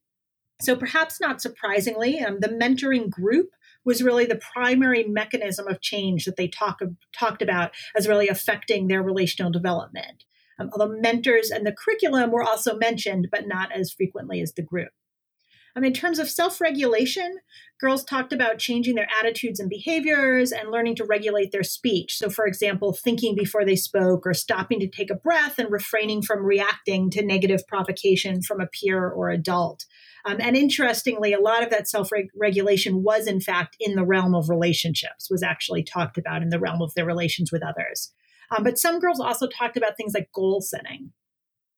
[0.60, 3.50] So, perhaps not surprisingly, um, the mentoring group
[3.84, 6.80] was really the primary mechanism of change that they talk,
[7.12, 10.24] talked about as really affecting their relational development.
[10.58, 14.62] Um, although mentors and the curriculum were also mentioned, but not as frequently as the
[14.62, 14.90] group.
[15.76, 17.38] Um, in terms of self regulation,
[17.80, 22.16] girls talked about changing their attitudes and behaviors and learning to regulate their speech.
[22.16, 26.22] So, for example, thinking before they spoke or stopping to take a breath and refraining
[26.22, 29.84] from reacting to negative provocation from a peer or adult.
[30.24, 34.34] Um, and interestingly, a lot of that self regulation was, in fact, in the realm
[34.34, 38.12] of relationships, was actually talked about in the realm of their relations with others.
[38.56, 41.10] Um, but some girls also talked about things like goal setting.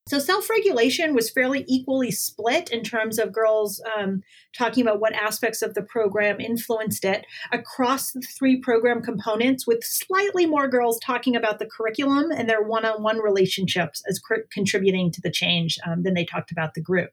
[0.08, 4.22] So self regulation was fairly equally split in terms of girls um,
[4.56, 9.82] talking about what aspects of the program influenced it across the three program components, with
[9.82, 14.46] slightly more girls talking about the curriculum and their one on one relationships as cr-
[14.52, 17.10] contributing to the change um, than they talked about the group.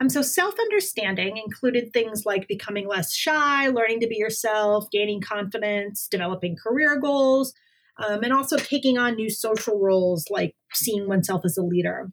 [0.00, 5.20] Um, so self understanding included things like becoming less shy, learning to be yourself, gaining
[5.20, 7.54] confidence, developing career goals,
[7.98, 12.10] um, and also taking on new social roles like seeing oneself as a leader.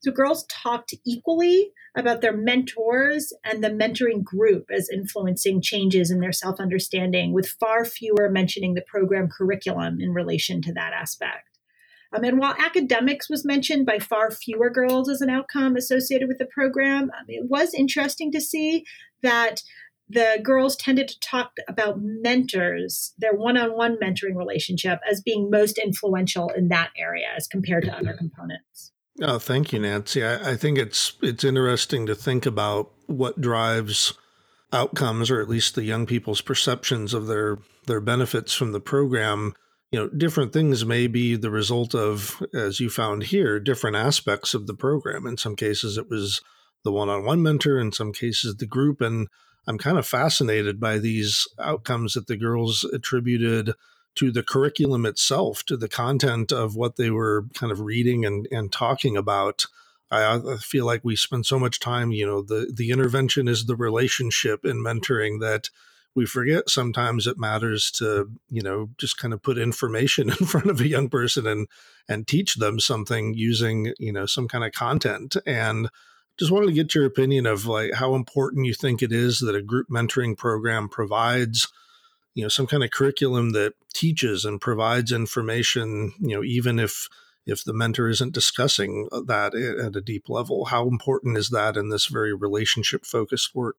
[0.00, 6.20] So girls talked equally about their mentors and the mentoring group as influencing changes in
[6.20, 11.58] their self understanding, with far fewer mentioning the program curriculum in relation to that aspect.
[12.12, 16.38] Um, and while academics was mentioned by far fewer girls as an outcome associated with
[16.38, 18.84] the program, um, it was interesting to see
[19.22, 19.62] that
[20.08, 25.50] the girls tended to talk about mentors, their one on one mentoring relationship, as being
[25.50, 28.92] most influential in that area as compared to other components.
[29.22, 30.22] Oh, thank you, Nancy.
[30.22, 34.12] I, I think it's it's interesting to think about what drives
[34.72, 39.54] outcomes, or at least the young people's perceptions of their their benefits from the program
[39.92, 44.52] you know, different things may be the result of, as you found here, different aspects
[44.52, 45.26] of the program.
[45.26, 46.42] In some cases, it was
[46.84, 49.00] the one on one mentor, in some cases, the group.
[49.00, 49.28] And
[49.66, 53.72] I'm kind of fascinated by these outcomes that the girls attributed
[54.16, 58.48] to the curriculum itself, to the content of what they were kind of reading and,
[58.50, 59.66] and talking about.
[60.10, 63.66] I, I feel like we spend so much time, you know, the, the intervention is
[63.66, 65.68] the relationship in mentoring that
[66.16, 70.68] we forget sometimes it matters to you know just kind of put information in front
[70.68, 71.68] of a young person and
[72.08, 75.88] and teach them something using you know some kind of content and
[76.38, 79.54] just wanted to get your opinion of like how important you think it is that
[79.54, 81.68] a group mentoring program provides
[82.34, 87.08] you know some kind of curriculum that teaches and provides information you know even if
[87.46, 91.88] if the mentor isn't discussing that at a deep level how important is that in
[91.88, 93.76] this very relationship focused work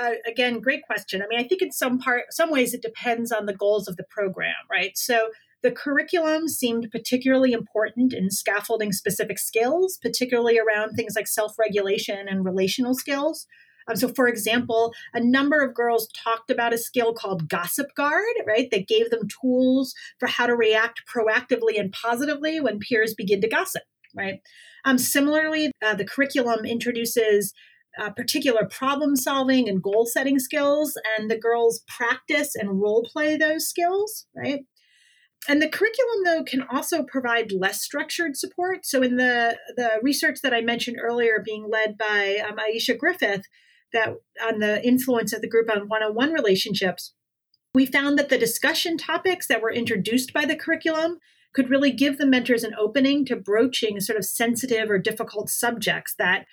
[0.00, 1.22] uh, again, great question.
[1.22, 3.96] I mean, I think in some part, some ways, it depends on the goals of
[3.96, 4.96] the program, right?
[4.96, 5.28] So
[5.62, 12.26] the curriculum seemed particularly important in scaffolding specific skills, particularly around things like self regulation
[12.28, 13.46] and relational skills.
[13.88, 18.22] Um, so, for example, a number of girls talked about a skill called Gossip Guard,
[18.46, 18.68] right?
[18.70, 23.48] That gave them tools for how to react proactively and positively when peers begin to
[23.48, 23.82] gossip,
[24.16, 24.40] right?
[24.84, 27.52] Um, similarly, uh, the curriculum introduces
[28.00, 33.36] uh, particular problem solving and goal setting skills, and the girls practice and role play
[33.36, 34.60] those skills, right?
[35.48, 38.86] And the curriculum, though, can also provide less structured support.
[38.86, 43.42] So, in the the research that I mentioned earlier, being led by um, Aisha Griffith,
[43.92, 47.14] that on the influence of the group on one-on-one relationships,
[47.74, 51.18] we found that the discussion topics that were introduced by the curriculum
[51.52, 56.14] could really give the mentors an opening to broaching sort of sensitive or difficult subjects
[56.18, 56.46] that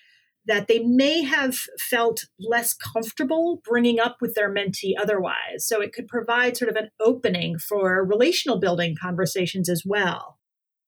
[0.46, 5.68] that they may have felt less comfortable bringing up with their mentee otherwise.
[5.68, 10.40] So it could provide sort of an opening for relational building conversations as well.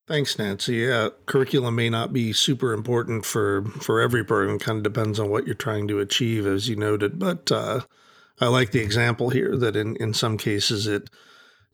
[0.07, 0.77] Thanks, Nancy.
[0.77, 4.59] Yeah, curriculum may not be super important for for every program.
[4.59, 7.19] Kind of depends on what you're trying to achieve, as you noted.
[7.19, 7.81] But uh,
[8.39, 11.09] I like the example here that in in some cases it,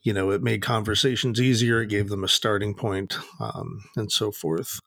[0.04, 1.82] you know, it made conversations easier.
[1.82, 4.82] It gave them a starting point, um, and so forth.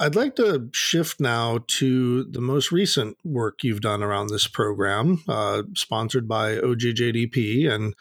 [0.00, 5.24] I'd like to shift now to the most recent work you've done around this program,
[5.26, 7.94] uh, sponsored by OJJDP and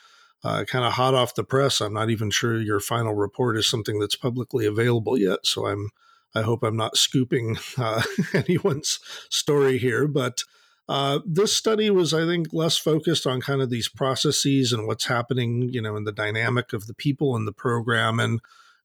[0.43, 1.82] uh, kind of hot off the press.
[1.82, 5.89] I'm not even sure your final report is something that's publicly available yet, so I'm
[6.36, 10.43] I hope I'm not scooping uh, anyone's story here, but.
[10.89, 15.08] Uh, this study was, I think, less focused on kind of these processes and what's
[15.08, 18.39] happening, you know, in the dynamic of the people in the program, and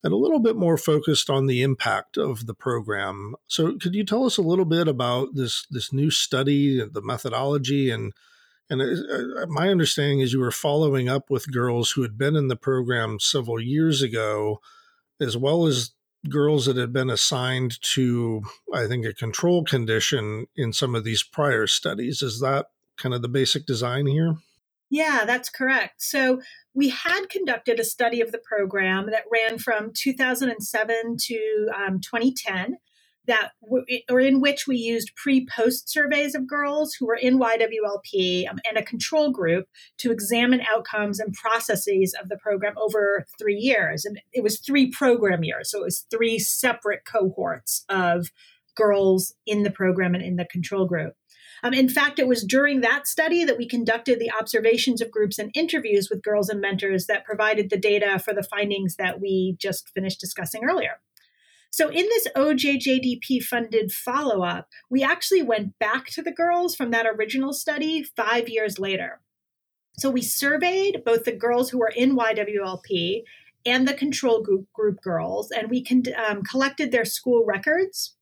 [0.05, 3.35] and a little bit more focused on the impact of the program.
[3.47, 7.91] So, could you tell us a little bit about this this new study, the methodology,
[7.91, 8.13] and
[8.71, 12.37] and uh, uh, my understanding is you were following up with girls who had been
[12.37, 14.61] in the program several years ago,
[15.21, 15.93] as well as
[16.29, 18.43] girls that had been assigned to,
[18.73, 22.23] I think, a control condition in some of these prior studies.
[22.23, 24.37] Is that kind of the basic design here?
[24.89, 26.03] Yeah, that's correct.
[26.03, 26.41] So
[26.75, 32.77] we had conducted a study of the program that ran from 2007 to um, 2010
[33.27, 33.51] that
[34.11, 38.77] or in which we used pre-post surveys of girls who were in YWLP um, and
[38.77, 39.67] a control group
[39.99, 44.05] to examine outcomes and processes of the program over three years.
[44.05, 48.29] And it was three program years, so it was three separate cohorts of
[48.75, 51.15] girls in the program and in the control group.
[51.63, 55.39] Um, in fact, it was during that study that we conducted the observations of groups
[55.39, 59.57] and interviews with girls and mentors that provided the data for the findings that we
[59.61, 61.01] just finished discussing earlier.
[61.71, 66.91] So, in this OJJDP funded follow up, we actually went back to the girls from
[66.91, 69.21] that original study five years later.
[69.97, 73.23] So, we surveyed both the girls who were in YWLP
[73.65, 78.17] and the control group, group girls, and we con- um, collected their school records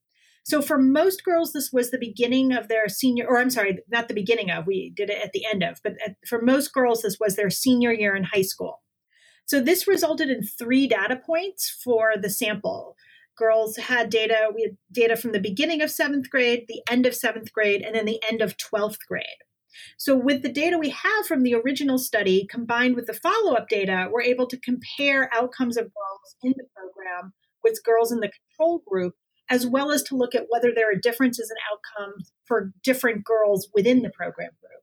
[0.51, 4.09] so for most girls, this was the beginning of their senior, or I'm sorry, not
[4.09, 7.03] the beginning of, we did it at the end of, but at, for most girls,
[7.03, 8.83] this was their senior year in high school.
[9.47, 12.97] So this resulted in three data points for the sample.
[13.39, 17.15] Girls had data, we had data from the beginning of seventh grade, the end of
[17.15, 19.25] seventh grade, and then the end of 12th grade.
[19.99, 23.69] So, with the data we have from the original study combined with the follow up
[23.69, 28.33] data, we're able to compare outcomes of girls in the program with girls in the
[28.33, 29.15] control group
[29.51, 33.69] as well as to look at whether there are differences in outcomes for different girls
[33.75, 34.81] within the program group.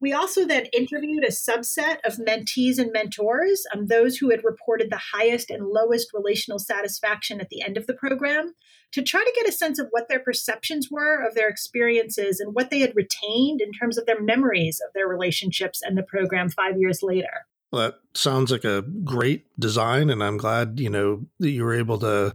[0.00, 4.90] We also then interviewed a subset of mentees and mentors, um, those who had reported
[4.90, 8.52] the highest and lowest relational satisfaction at the end of the program,
[8.92, 12.54] to try to get a sense of what their perceptions were of their experiences and
[12.54, 16.50] what they had retained in terms of their memories of their relationships and the program
[16.50, 17.46] five years later.
[17.72, 21.74] Well, that sounds like a great design, and I'm glad you know that you were
[21.74, 22.34] able to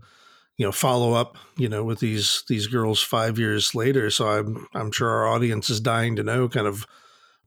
[0.60, 4.12] you know follow up you know with these these girls five years later.
[4.12, 6.86] So i'm i'm sure our audience is dying to know kind of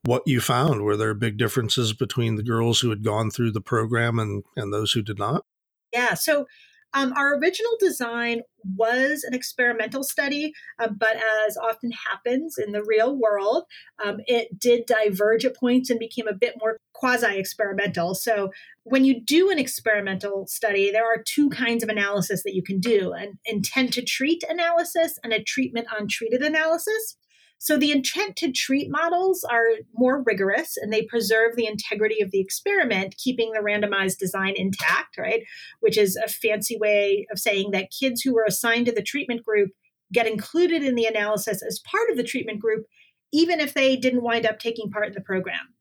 [0.04, 0.82] what you found.
[0.82, 4.72] Were there big differences between the girls who had gone through the program and and
[4.72, 5.44] those who did not?
[5.92, 6.14] Yeah.
[6.14, 6.46] So
[6.94, 8.42] um, our original design
[8.76, 11.16] was an experimental study, uh, but
[11.46, 13.64] as often happens in the real world,
[14.04, 18.14] um, it did diverge at points and became a bit more quasi experimental.
[18.14, 18.50] So,
[18.84, 22.80] when you do an experimental study, there are two kinds of analysis that you can
[22.80, 27.16] do an intent to treat analysis and a treatment on treated analysis.
[27.62, 29.62] So the intent to treat models are
[29.94, 35.16] more rigorous and they preserve the integrity of the experiment, keeping the randomized design intact,
[35.16, 35.44] right?
[35.78, 39.44] Which is a fancy way of saying that kids who were assigned to the treatment
[39.44, 39.70] group
[40.12, 42.84] get included in the analysis as part of the treatment group,
[43.32, 45.72] even if they didn't wind up taking part in the program.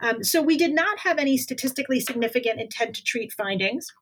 [0.00, 3.92] Um, so we did not have any statistically significant intent to treat findings.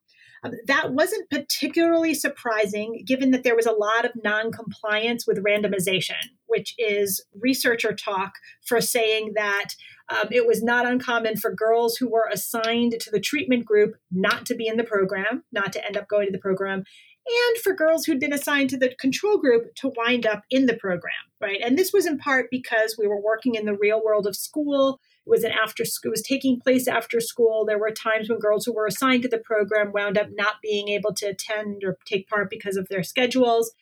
[0.45, 5.43] Um, that wasn't particularly surprising given that there was a lot of non compliance with
[5.43, 6.21] randomization,
[6.55, 8.35] which is researcher talk
[8.65, 9.71] for saying that
[10.09, 14.47] um, it was not uncommon for girls who were assigned to the treatment group not
[14.47, 16.85] to be in the program, not to end up going to the program,
[17.27, 20.77] and for girls who'd been assigned to the control group to wind up in the
[20.77, 21.61] program, right?
[21.65, 25.01] And this was in part because we were working in the real world of school.
[25.27, 27.65] It was an after school, it was taking place after school.
[27.65, 30.89] There were times when girls who were assigned to the program wound up not being
[30.89, 33.73] able to attend or take part because of their schedules.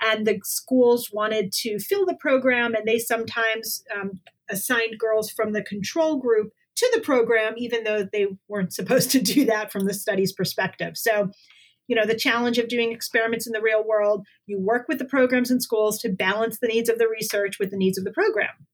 [0.00, 5.52] And the schools wanted to fill the program, and they sometimes um, assigned girls from
[5.52, 9.86] the control group to the program, even though they weren't supposed to do that from
[9.86, 10.96] the study's perspective.
[10.96, 11.30] So
[11.88, 15.06] you know the challenge of doing experiments in the real world you work with the
[15.06, 18.12] programs and schools to balance the needs of the research with the needs of the
[18.12, 18.66] program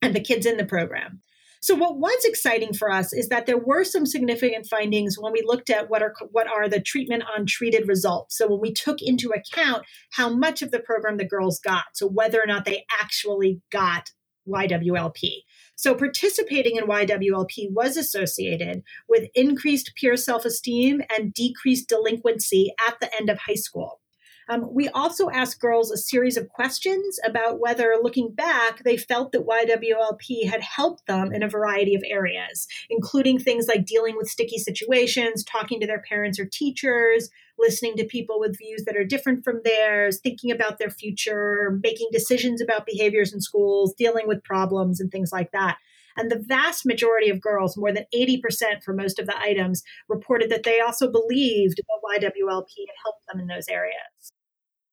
[0.00, 1.20] and the kids in the program
[1.62, 5.44] so what was exciting for us is that there were some significant findings when we
[5.46, 8.36] looked at what are what are the treatment on treated results.
[8.36, 12.08] So when we took into account how much of the program the girls got, so
[12.08, 14.10] whether or not they actually got
[14.48, 15.42] YWLP.
[15.76, 22.98] So, participating in YWLP was associated with increased peer self esteem and decreased delinquency at
[23.00, 24.01] the end of high school.
[24.48, 29.32] Um, we also asked girls a series of questions about whether, looking back, they felt
[29.32, 34.28] that YWLP had helped them in a variety of areas, including things like dealing with
[34.28, 39.04] sticky situations, talking to their parents or teachers, listening to people with views that are
[39.04, 44.42] different from theirs, thinking about their future, making decisions about behaviors in schools, dealing with
[44.42, 45.76] problems, and things like that.
[46.16, 50.50] And the vast majority of girls, more than 80% for most of the items, reported
[50.50, 54.32] that they also believed that YWLP had helped them in those areas.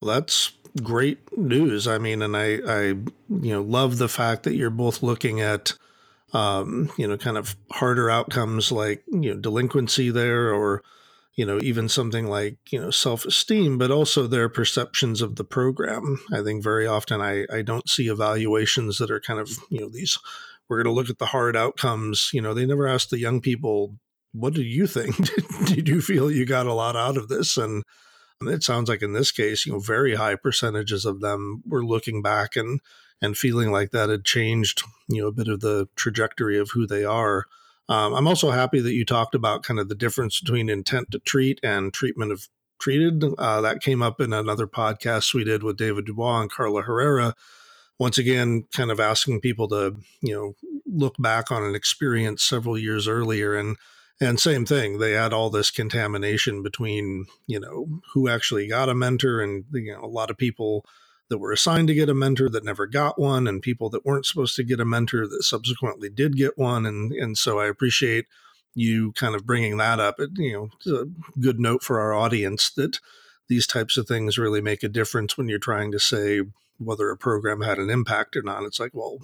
[0.01, 1.87] Well, that's great news.
[1.87, 5.73] I mean, and I, I, you know, love the fact that you're both looking at,
[6.33, 10.83] um, you know, kind of harder outcomes like, you know, delinquency there or,
[11.35, 15.43] you know, even something like, you know, self esteem, but also their perceptions of the
[15.43, 16.19] program.
[16.31, 19.89] I think very often I, I don't see evaluations that are kind of, you know,
[19.89, 20.17] these,
[20.69, 22.29] we're going to look at the hard outcomes.
[22.33, 23.95] You know, they never asked the young people,
[24.31, 25.15] what do you think?
[25.65, 27.57] Did you feel you got a lot out of this?
[27.57, 27.83] And,
[28.41, 32.21] it sounds like in this case, you know, very high percentages of them were looking
[32.21, 32.79] back and
[33.21, 36.87] and feeling like that had changed, you know, a bit of the trajectory of who
[36.87, 37.47] they are.
[37.89, 41.19] Um, I'm also happy that you talked about kind of the difference between intent to
[41.19, 42.47] treat and treatment of
[42.79, 43.23] treated.
[43.37, 47.35] Uh, that came up in another podcast we did with David Dubois and Carla Herrera.
[47.99, 52.77] Once again, kind of asking people to, you know, look back on an experience several
[52.77, 53.77] years earlier and
[54.21, 58.93] and same thing, they had all this contamination between, you know, who actually got a
[58.93, 60.83] mentor and, you know, a lot of people
[61.29, 64.25] that were assigned to get a mentor that never got one and people that weren't
[64.25, 66.85] supposed to get a mentor that subsequently did get one.
[66.85, 68.25] And, and so I appreciate
[68.73, 70.19] you kind of bringing that up.
[70.19, 71.05] It, you know, it's a
[71.39, 72.99] good note for our audience that
[73.47, 76.41] these types of things really make a difference when you're trying to say
[76.79, 78.63] whether a program had an impact or not.
[78.63, 79.19] It's like, well,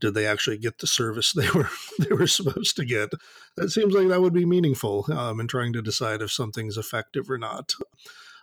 [0.00, 1.68] did they actually get the service they were
[1.98, 3.10] they were supposed to get?
[3.56, 7.30] That seems like that would be meaningful um, in trying to decide if something's effective
[7.30, 7.72] or not.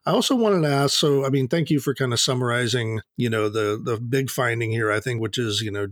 [0.07, 0.99] I also wanted to ask.
[0.99, 4.71] So, I mean, thank you for kind of summarizing, you know, the the big finding
[4.71, 4.91] here.
[4.91, 5.87] I think, which is, you know,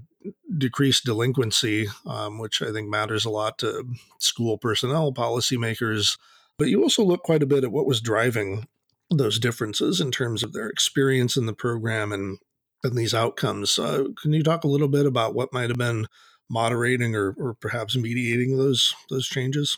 [0.55, 3.85] decreased delinquency, um, which I think matters a lot to
[4.19, 6.17] school personnel, policymakers.
[6.59, 8.67] But you also look quite a bit at what was driving
[9.18, 12.39] those differences in terms of their experience in the program and
[12.84, 13.80] and these outcomes.
[13.80, 16.05] Uh, can you talk a little bit about what might have been
[16.49, 19.78] moderating or, or perhaps mediating those those changes?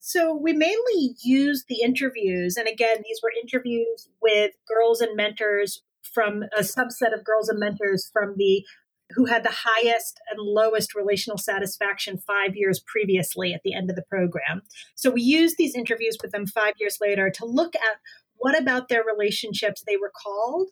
[0.00, 5.82] So we mainly used the interviews, and again, these were interviews with girls and mentors
[6.02, 8.64] from a subset of girls and mentors from the
[9.10, 13.96] who had the highest and lowest relational satisfaction five years previously at the end of
[13.96, 14.60] the program.
[14.96, 18.00] So we used these interviews with them five years later to look at
[18.38, 20.68] what about their relationships they recalled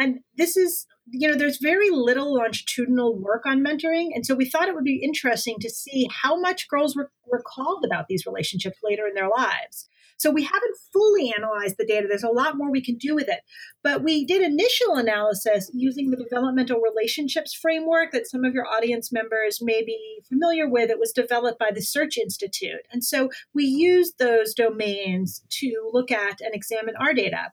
[0.00, 4.08] and this is, you know, there's very little longitudinal work on mentoring.
[4.14, 7.42] And so we thought it would be interesting to see how much girls were, were
[7.46, 9.89] called about these relationships later in their lives.
[10.20, 12.06] So we haven't fully analyzed the data.
[12.06, 13.40] There's a lot more we can do with it.
[13.82, 19.10] But we did initial analysis using the developmental relationships framework that some of your audience
[19.10, 20.90] members may be familiar with.
[20.90, 22.82] It was developed by the Search Institute.
[22.92, 27.52] And so we used those domains to look at and examine our data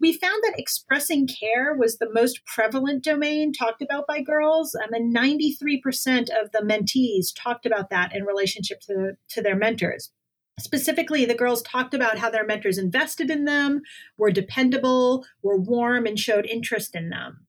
[0.00, 4.74] we found that expressing care was the most prevalent domain talked about by girls.
[4.74, 10.10] Um, and 93% of the mentees talked about that in relationship to, to their mentors.
[10.58, 13.82] Specifically, the girls talked about how their mentors invested in them,
[14.16, 17.46] were dependable, were warm, and showed interest in them.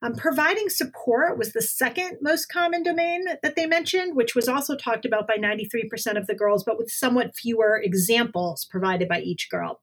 [0.00, 4.76] Um, providing support was the second most common domain that they mentioned, which was also
[4.76, 9.50] talked about by 93% of the girls, but with somewhat fewer examples provided by each
[9.50, 9.80] girl.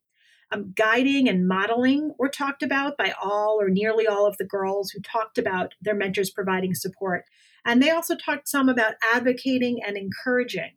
[0.52, 4.92] Um, guiding and modeling were talked about by all or nearly all of the girls
[4.92, 7.26] who talked about their mentors providing support.
[7.66, 10.74] And they also talked some about advocating and encouraging.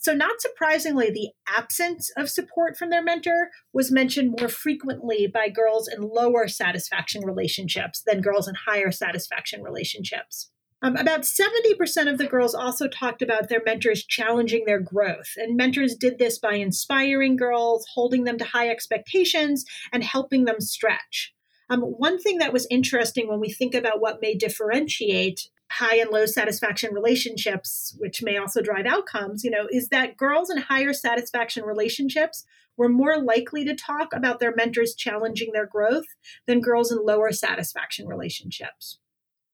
[0.00, 5.48] So, not surprisingly, the absence of support from their mentor was mentioned more frequently by
[5.48, 10.50] girls in lower satisfaction relationships than girls in higher satisfaction relationships.
[10.80, 15.32] Um, about 70% of the girls also talked about their mentors challenging their growth.
[15.36, 20.60] And mentors did this by inspiring girls, holding them to high expectations, and helping them
[20.60, 21.34] stretch.
[21.68, 26.10] Um, one thing that was interesting when we think about what may differentiate high and
[26.10, 30.92] low satisfaction relationships, which may also drive outcomes, you know, is that girls in higher
[30.92, 32.44] satisfaction relationships
[32.76, 36.06] were more likely to talk about their mentors challenging their growth
[36.46, 38.98] than girls in lower satisfaction relationships.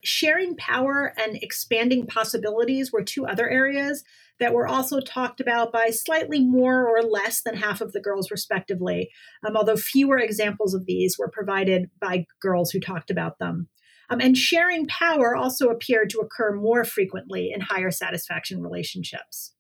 [0.05, 4.05] Sharing power and expanding possibilities were two other areas
[4.39, 8.31] that were also talked about by slightly more or less than half of the girls,
[8.31, 9.11] respectively,
[9.47, 13.69] um, although fewer examples of these were provided by girls who talked about them.
[14.11, 19.55] Um, and sharing power also appeared to occur more frequently in higher satisfaction relationships.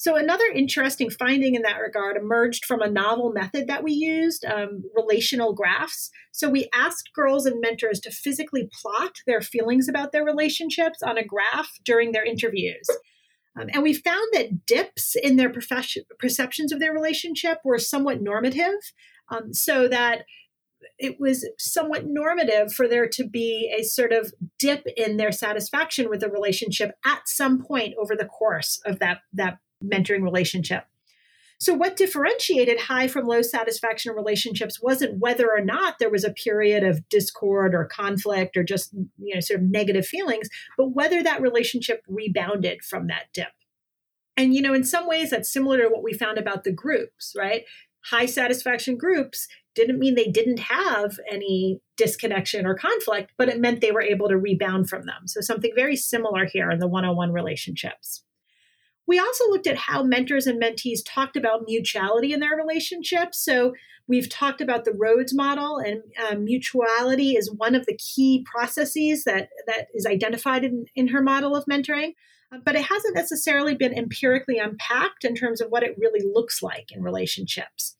[0.00, 4.46] So, another interesting finding in that regard emerged from a novel method that we used
[4.46, 6.10] um, relational graphs.
[6.32, 11.18] So, we asked girls and mentors to physically plot their feelings about their relationships on
[11.18, 12.86] a graph during their interviews.
[13.60, 18.80] Um, and we found that dips in their perceptions of their relationship were somewhat normative,
[19.30, 20.24] um, so that
[20.98, 26.08] it was somewhat normative for there to be a sort of dip in their satisfaction
[26.08, 30.84] with the relationship at some point over the course of that that mentoring relationship.
[31.60, 36.32] So, what differentiated high from low satisfaction relationships wasn't whether or not there was a
[36.32, 41.22] period of discord or conflict or just, you know, sort of negative feelings, but whether
[41.22, 43.48] that relationship rebounded from that dip.
[44.38, 47.34] And, you know, in some ways, that's similar to what we found about the groups,
[47.36, 47.64] right?
[48.04, 53.80] High satisfaction groups didn't mean they didn't have any disconnection or conflict, but it meant
[53.80, 55.26] they were able to rebound from them.
[55.26, 58.24] So, something very similar here in the one on one relationships.
[59.06, 63.44] We also looked at how mentors and mentees talked about mutuality in their relationships.
[63.44, 63.74] So,
[64.08, 69.24] we've talked about the Rhodes model, and um, mutuality is one of the key processes
[69.24, 72.14] that, that is identified in, in her model of mentoring.
[72.64, 76.90] But it hasn't necessarily been empirically unpacked in terms of what it really looks like
[76.90, 77.96] in relationships.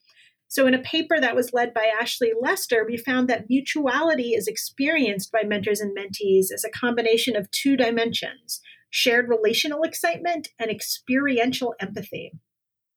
[0.49, 4.49] So, in a paper that was led by Ashley Lester, we found that mutuality is
[4.49, 10.71] experienced by mentors and mentees as a combination of two dimensions shared relational excitement and
[10.71, 12.33] experiential empathy.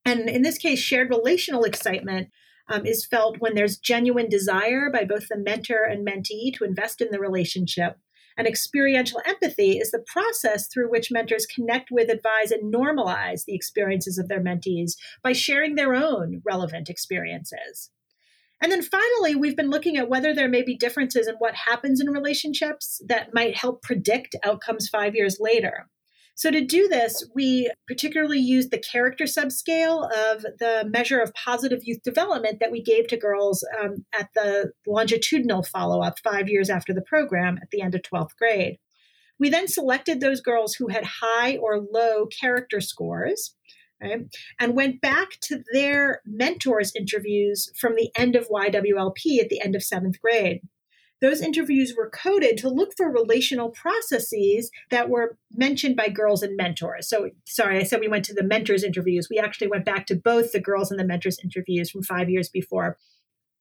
[0.03, 2.29] And in this case, shared relational excitement
[2.67, 7.01] um, is felt when there's genuine desire by both the mentor and mentee to invest
[7.01, 7.97] in the relationship,
[8.37, 13.55] and experiential empathy is the process through which mentors connect with, advise, and normalize the
[13.55, 17.91] experiences of their mentees by sharing their own relevant experiences.
[18.61, 21.99] And then finally, we've been looking at whether there may be differences in what happens
[21.99, 25.89] in relationships that might help predict outcomes five years later.
[26.35, 31.81] So, to do this, we particularly used the character subscale of the measure of positive
[31.83, 36.69] youth development that we gave to girls um, at the longitudinal follow up five years
[36.69, 38.77] after the program at the end of 12th grade.
[39.39, 43.55] We then selected those girls who had high or low character scores.
[44.01, 44.25] Right,
[44.59, 49.75] and went back to their mentors' interviews from the end of YWLP at the end
[49.75, 50.59] of seventh grade
[51.23, 56.57] those interviews were coded to look for relational processes that were mentioned by girls and
[56.57, 57.07] mentors.
[57.07, 59.29] So, sorry, I said we went to the mentors interviews.
[59.31, 62.49] We actually went back to both the girls and the mentors interviews from five years
[62.49, 62.97] before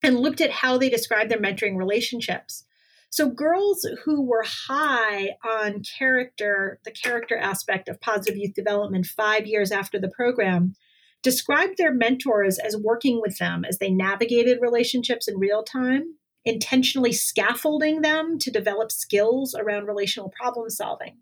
[0.02, 2.64] and looked at how they described their mentoring relationships.
[3.10, 9.46] So, girls who were high on character, the character aspect of positive youth development five
[9.46, 10.74] years after the program,
[11.22, 17.12] described their mentors as working with them as they navigated relationships in real time intentionally
[17.12, 21.18] scaffolding them to develop skills around relational problem solving.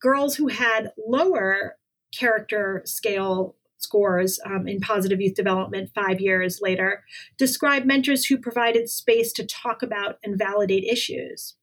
[0.00, 1.76] Girls who had lower
[2.12, 7.04] character scale scores um, in positive youth development five years later
[7.36, 11.54] describe mentors who provided space to talk about and validate issues.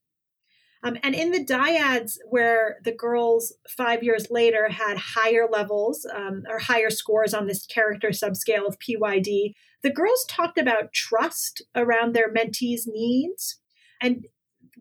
[0.84, 6.44] Um, and in the dyads, where the girls five years later had higher levels um,
[6.48, 9.56] or higher scores on this character subscale of PYD,
[9.86, 13.60] the girls talked about trust around their mentees' needs.
[14.02, 14.26] And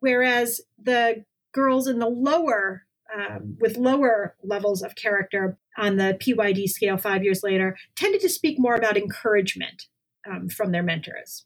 [0.01, 6.71] whereas the girls in the lower, um, with lower levels of character on the PYD
[6.71, 9.89] scale five years later, tended to speak more about encouragement
[10.27, 11.45] um, from their mentors.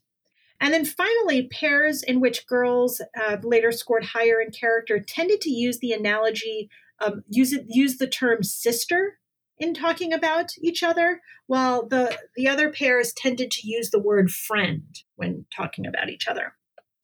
[0.61, 5.51] And then finally, pairs in which girls uh, later scored higher in character tended to
[5.51, 6.69] use the analogy,
[7.01, 9.18] um, use it, use the term sister
[9.59, 14.31] in talking about each other, while the the other pairs tended to use the word
[14.31, 14.83] friend
[15.15, 16.53] when talking about each other.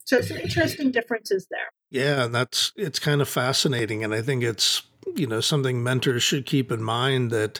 [0.05, 1.71] So some interesting differences there.
[1.89, 4.83] Yeah, and that's it's kind of fascinating, and I think it's
[5.15, 7.59] you know something mentors should keep in mind that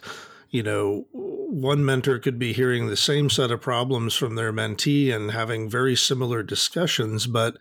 [0.50, 5.14] you know one mentor could be hearing the same set of problems from their mentee
[5.14, 7.58] and having very similar discussions, but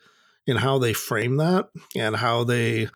[0.46, 2.88] in how they frame that and how they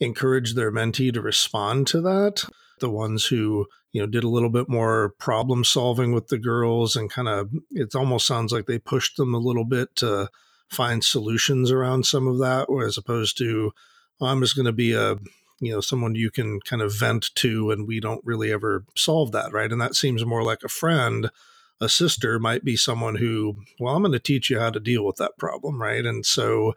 [0.00, 2.44] encourage their mentee to respond to that.
[2.80, 6.96] The ones who, you know, did a little bit more problem solving with the girls
[6.96, 10.28] and kind of, it almost sounds like they pushed them a little bit to
[10.68, 13.72] find solutions around some of that, as opposed to,
[14.20, 15.16] I'm just going to be a,
[15.60, 19.32] you know, someone you can kind of vent to and we don't really ever solve
[19.32, 19.72] that, right?
[19.72, 21.30] And that seems more like a friend.
[21.80, 25.04] A sister might be someone who, well, I'm going to teach you how to deal
[25.04, 26.04] with that problem, right?
[26.04, 26.74] And so,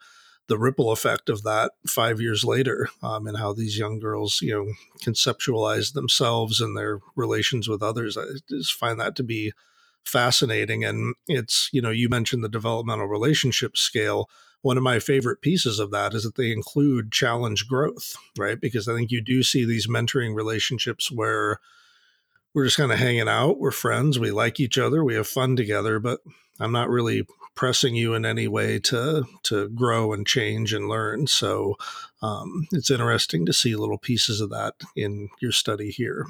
[0.49, 4.51] the ripple effect of that five years later um, and how these young girls, you
[4.51, 8.17] know, conceptualize themselves and their relations with others.
[8.17, 9.53] I just find that to be
[10.03, 10.83] fascinating.
[10.83, 14.27] And it's, you know, you mentioned the developmental relationship scale.
[14.61, 18.59] One of my favorite pieces of that is that they include challenge growth, right?
[18.59, 21.59] Because I think you do see these mentoring relationships where
[22.53, 25.55] we're just kind of hanging out, we're friends, we like each other, we have fun
[25.55, 26.21] together, but
[26.59, 27.27] I'm not really
[27.59, 31.27] pressing you in any way to to grow and change and learn.
[31.27, 31.75] So
[32.21, 36.25] um, it's interesting to see little pieces of that in your study here.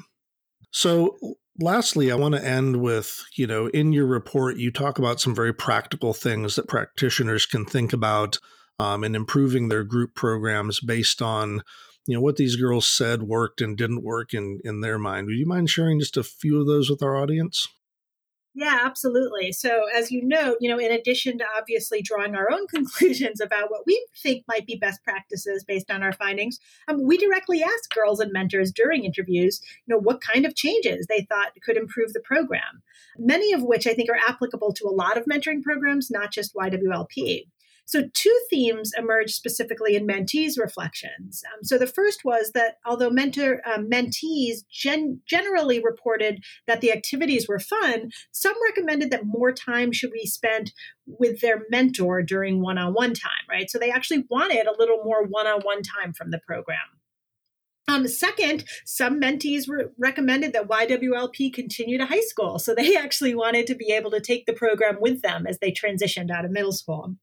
[0.72, 1.16] So
[1.60, 5.32] lastly, I want to end with you know in your report you talk about some
[5.32, 8.40] very practical things that practitioners can think about
[8.80, 11.62] um, in improving their group programs based on
[12.08, 15.28] you know what these girls said worked and didn't work in in their mind.
[15.28, 17.68] Would you mind sharing just a few of those with our audience?
[18.52, 19.52] Yeah, absolutely.
[19.52, 23.70] So, as you know, you know, in addition to obviously drawing our own conclusions about
[23.70, 27.94] what we think might be best practices based on our findings, um, we directly asked
[27.94, 32.12] girls and mentors during interviews, you know, what kind of changes they thought could improve
[32.12, 32.82] the program.
[33.18, 36.54] Many of which I think are applicable to a lot of mentoring programs, not just
[36.54, 37.46] YWLP.
[37.90, 41.42] So, two themes emerged specifically in mentees' reflections.
[41.52, 46.92] Um, so, the first was that although mentor um, mentees gen- generally reported that the
[46.92, 50.70] activities were fun, some recommended that more time should be spent
[51.04, 53.44] with their mentor during one-on-one time.
[53.50, 56.78] Right, so they actually wanted a little more one-on-one time from the program.
[57.88, 62.60] Um, second, some mentees re- recommended that YWLP continue to high school.
[62.60, 65.72] So they actually wanted to be able to take the program with them as they
[65.72, 67.16] transitioned out of middle school.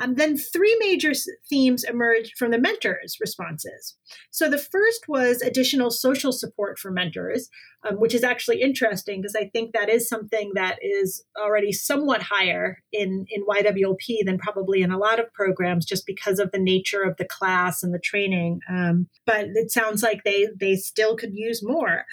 [0.00, 1.12] Um, then three major
[1.48, 3.96] themes emerged from the mentors' responses.
[4.30, 7.48] So the first was additional social support for mentors,
[7.88, 12.22] um, which is actually interesting because I think that is something that is already somewhat
[12.22, 16.58] higher in, in YWLP than probably in a lot of programs just because of the
[16.58, 18.60] nature of the class and the training.
[18.68, 22.04] Um, but it sounds like they, they still could use more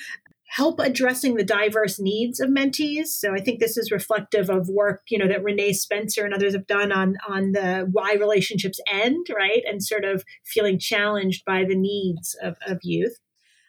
[0.49, 3.07] help addressing the diverse needs of mentees.
[3.07, 6.53] So I think this is reflective of work, you know, that Renee Spencer and others
[6.53, 9.61] have done on on the why relationships end, right?
[9.67, 13.19] And sort of feeling challenged by the needs of, of youth.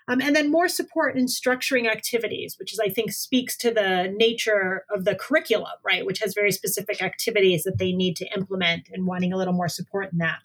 [0.09, 4.13] Um, and then more support in structuring activities, which is, I think, speaks to the
[4.17, 6.05] nature of the curriculum, right?
[6.05, 9.69] Which has very specific activities that they need to implement and wanting a little more
[9.69, 10.39] support in that.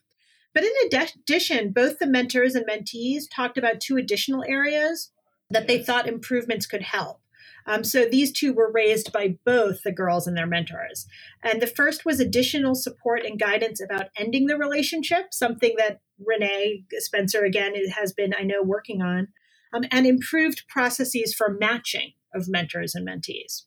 [0.54, 0.72] But in
[1.18, 5.12] addition, both the mentors and mentees talked about two additional areas
[5.56, 7.22] that they thought improvements could help.
[7.66, 11.08] Um, so these two were raised by both the girls and their mentors.
[11.42, 16.84] And the first was additional support and guidance about ending the relationship, something that Renee
[16.92, 19.30] Spencer, again, has been, I know, working on,
[19.74, 23.64] um, and improved processes for matching of mentors and mentees.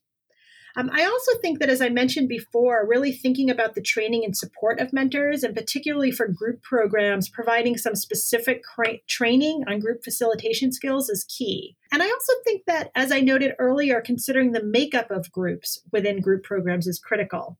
[0.79, 4.37] Um, I also think that, as I mentioned before, really thinking about the training and
[4.37, 10.05] support of mentors, and particularly for group programs, providing some specific cra- training on group
[10.05, 11.77] facilitation skills is key.
[11.91, 16.21] And I also think that, as I noted earlier, considering the makeup of groups within
[16.21, 17.59] group programs is critical.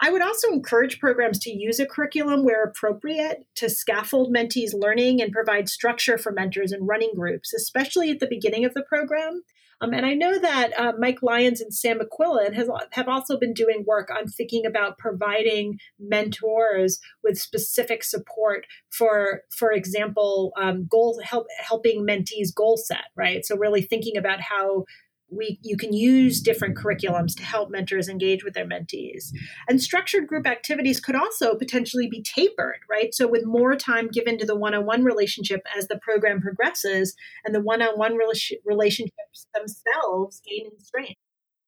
[0.00, 5.22] I would also encourage programs to use a curriculum where appropriate to scaffold mentees' learning
[5.22, 9.42] and provide structure for mentors in running groups, especially at the beginning of the program,
[9.82, 13.52] um, and I know that uh, Mike Lyons and Sam McQuillin has, have also been
[13.52, 21.20] doing work on thinking about providing mentors with specific support for, for example, um, goal
[21.24, 23.44] help, helping mentees goal set, right?
[23.44, 24.84] So really thinking about how
[25.32, 29.32] we you can use different curriculums to help mentors engage with their mentees.
[29.68, 33.14] And structured group activities could also potentially be tapered right?
[33.14, 37.14] So with more time given to the one-on-one relationship as the program progresses
[37.44, 38.16] and the one-on-one
[38.64, 41.20] relationships themselves gain in strength.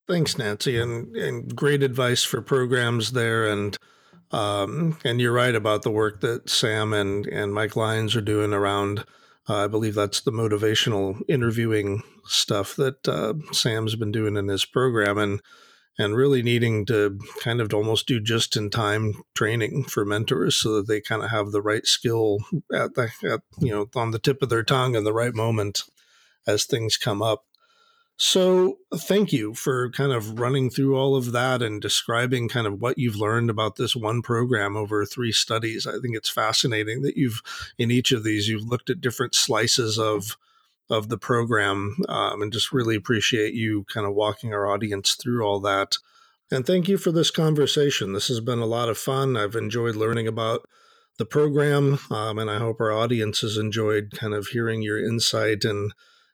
[0.06, 3.46] Thanks nancy and, and great advice for programs there.
[3.46, 3.76] And
[4.30, 8.52] um, and you're right about the work that sam and and mike lyons are doing
[8.52, 9.04] around
[9.48, 14.64] Uh, I believe that's the motivational interviewing stuff that uh, Sam's been doing in his
[14.64, 15.40] program, and
[15.98, 20.74] and really needing to kind of almost do just in time training for mentors so
[20.74, 22.38] that they kind of have the right skill
[22.72, 25.82] at the at, you know on the tip of their tongue in the right moment
[26.46, 27.44] as things come up.
[28.16, 32.80] So, thank you for kind of running through all of that and describing kind of
[32.80, 35.84] what you've learned about this one program over three studies.
[35.84, 37.42] I think it's fascinating that you've,
[37.76, 40.36] in each of these, you've looked at different slices of
[40.90, 45.42] of the program, um, and just really appreciate you kind of walking our audience through
[45.42, 45.96] all that.
[46.50, 48.12] And thank you for this conversation.
[48.12, 49.36] This has been a lot of fun.
[49.36, 50.68] I've enjoyed learning about
[51.18, 55.64] the program, um, and I hope our audience has enjoyed kind of hearing your insight
[55.64, 55.92] and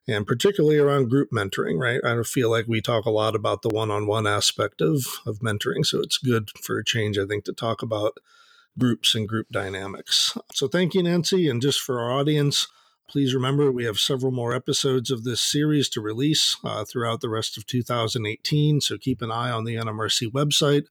[0.08, 2.00] and particularly around group mentoring, right?
[2.04, 6.00] I feel like we talk a lot about the one-on-one aspect of of mentoring, so
[6.00, 8.18] it's good for a change, I think, to talk about
[8.78, 10.36] groups and group dynamics.
[10.54, 12.68] So thank you, Nancy, and just for our audience.
[13.08, 17.28] Please remember we have several more episodes of this series to release uh, throughout the
[17.28, 20.86] rest of 2018, so keep an eye on the NMRC website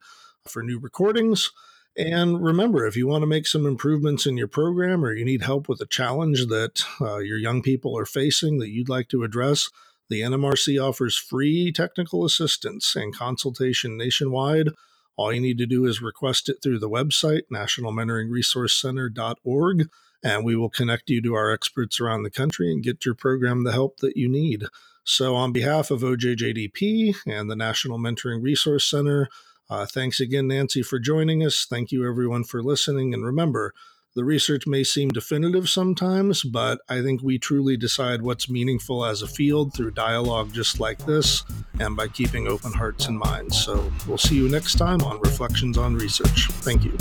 [0.46, 1.52] for new recordings.
[2.00, 5.42] And remember, if you want to make some improvements in your program or you need
[5.42, 9.24] help with a challenge that uh, your young people are facing that you'd like to
[9.24, 9.70] address,
[10.08, 14.70] the NMRC offers free technical assistance and consultation nationwide.
[15.18, 19.90] All you need to do is request it through the website, nationalmentoringresourcecenter.org,
[20.24, 23.66] and we will connect you to our experts around the country and get your program
[23.66, 24.64] the help that you need.
[25.04, 29.28] So, on behalf of OJJDP and the National Mentoring Resource Center,
[29.70, 31.66] uh, thanks again, Nancy, for joining us.
[31.70, 33.14] Thank you, everyone, for listening.
[33.14, 33.74] And remember,
[34.16, 39.22] the research may seem definitive sometimes, but I think we truly decide what's meaningful as
[39.22, 41.44] a field through dialogue just like this
[41.80, 43.64] and by keeping open hearts and minds.
[43.64, 46.48] So we'll see you next time on Reflections on Research.
[46.52, 46.98] Thank you.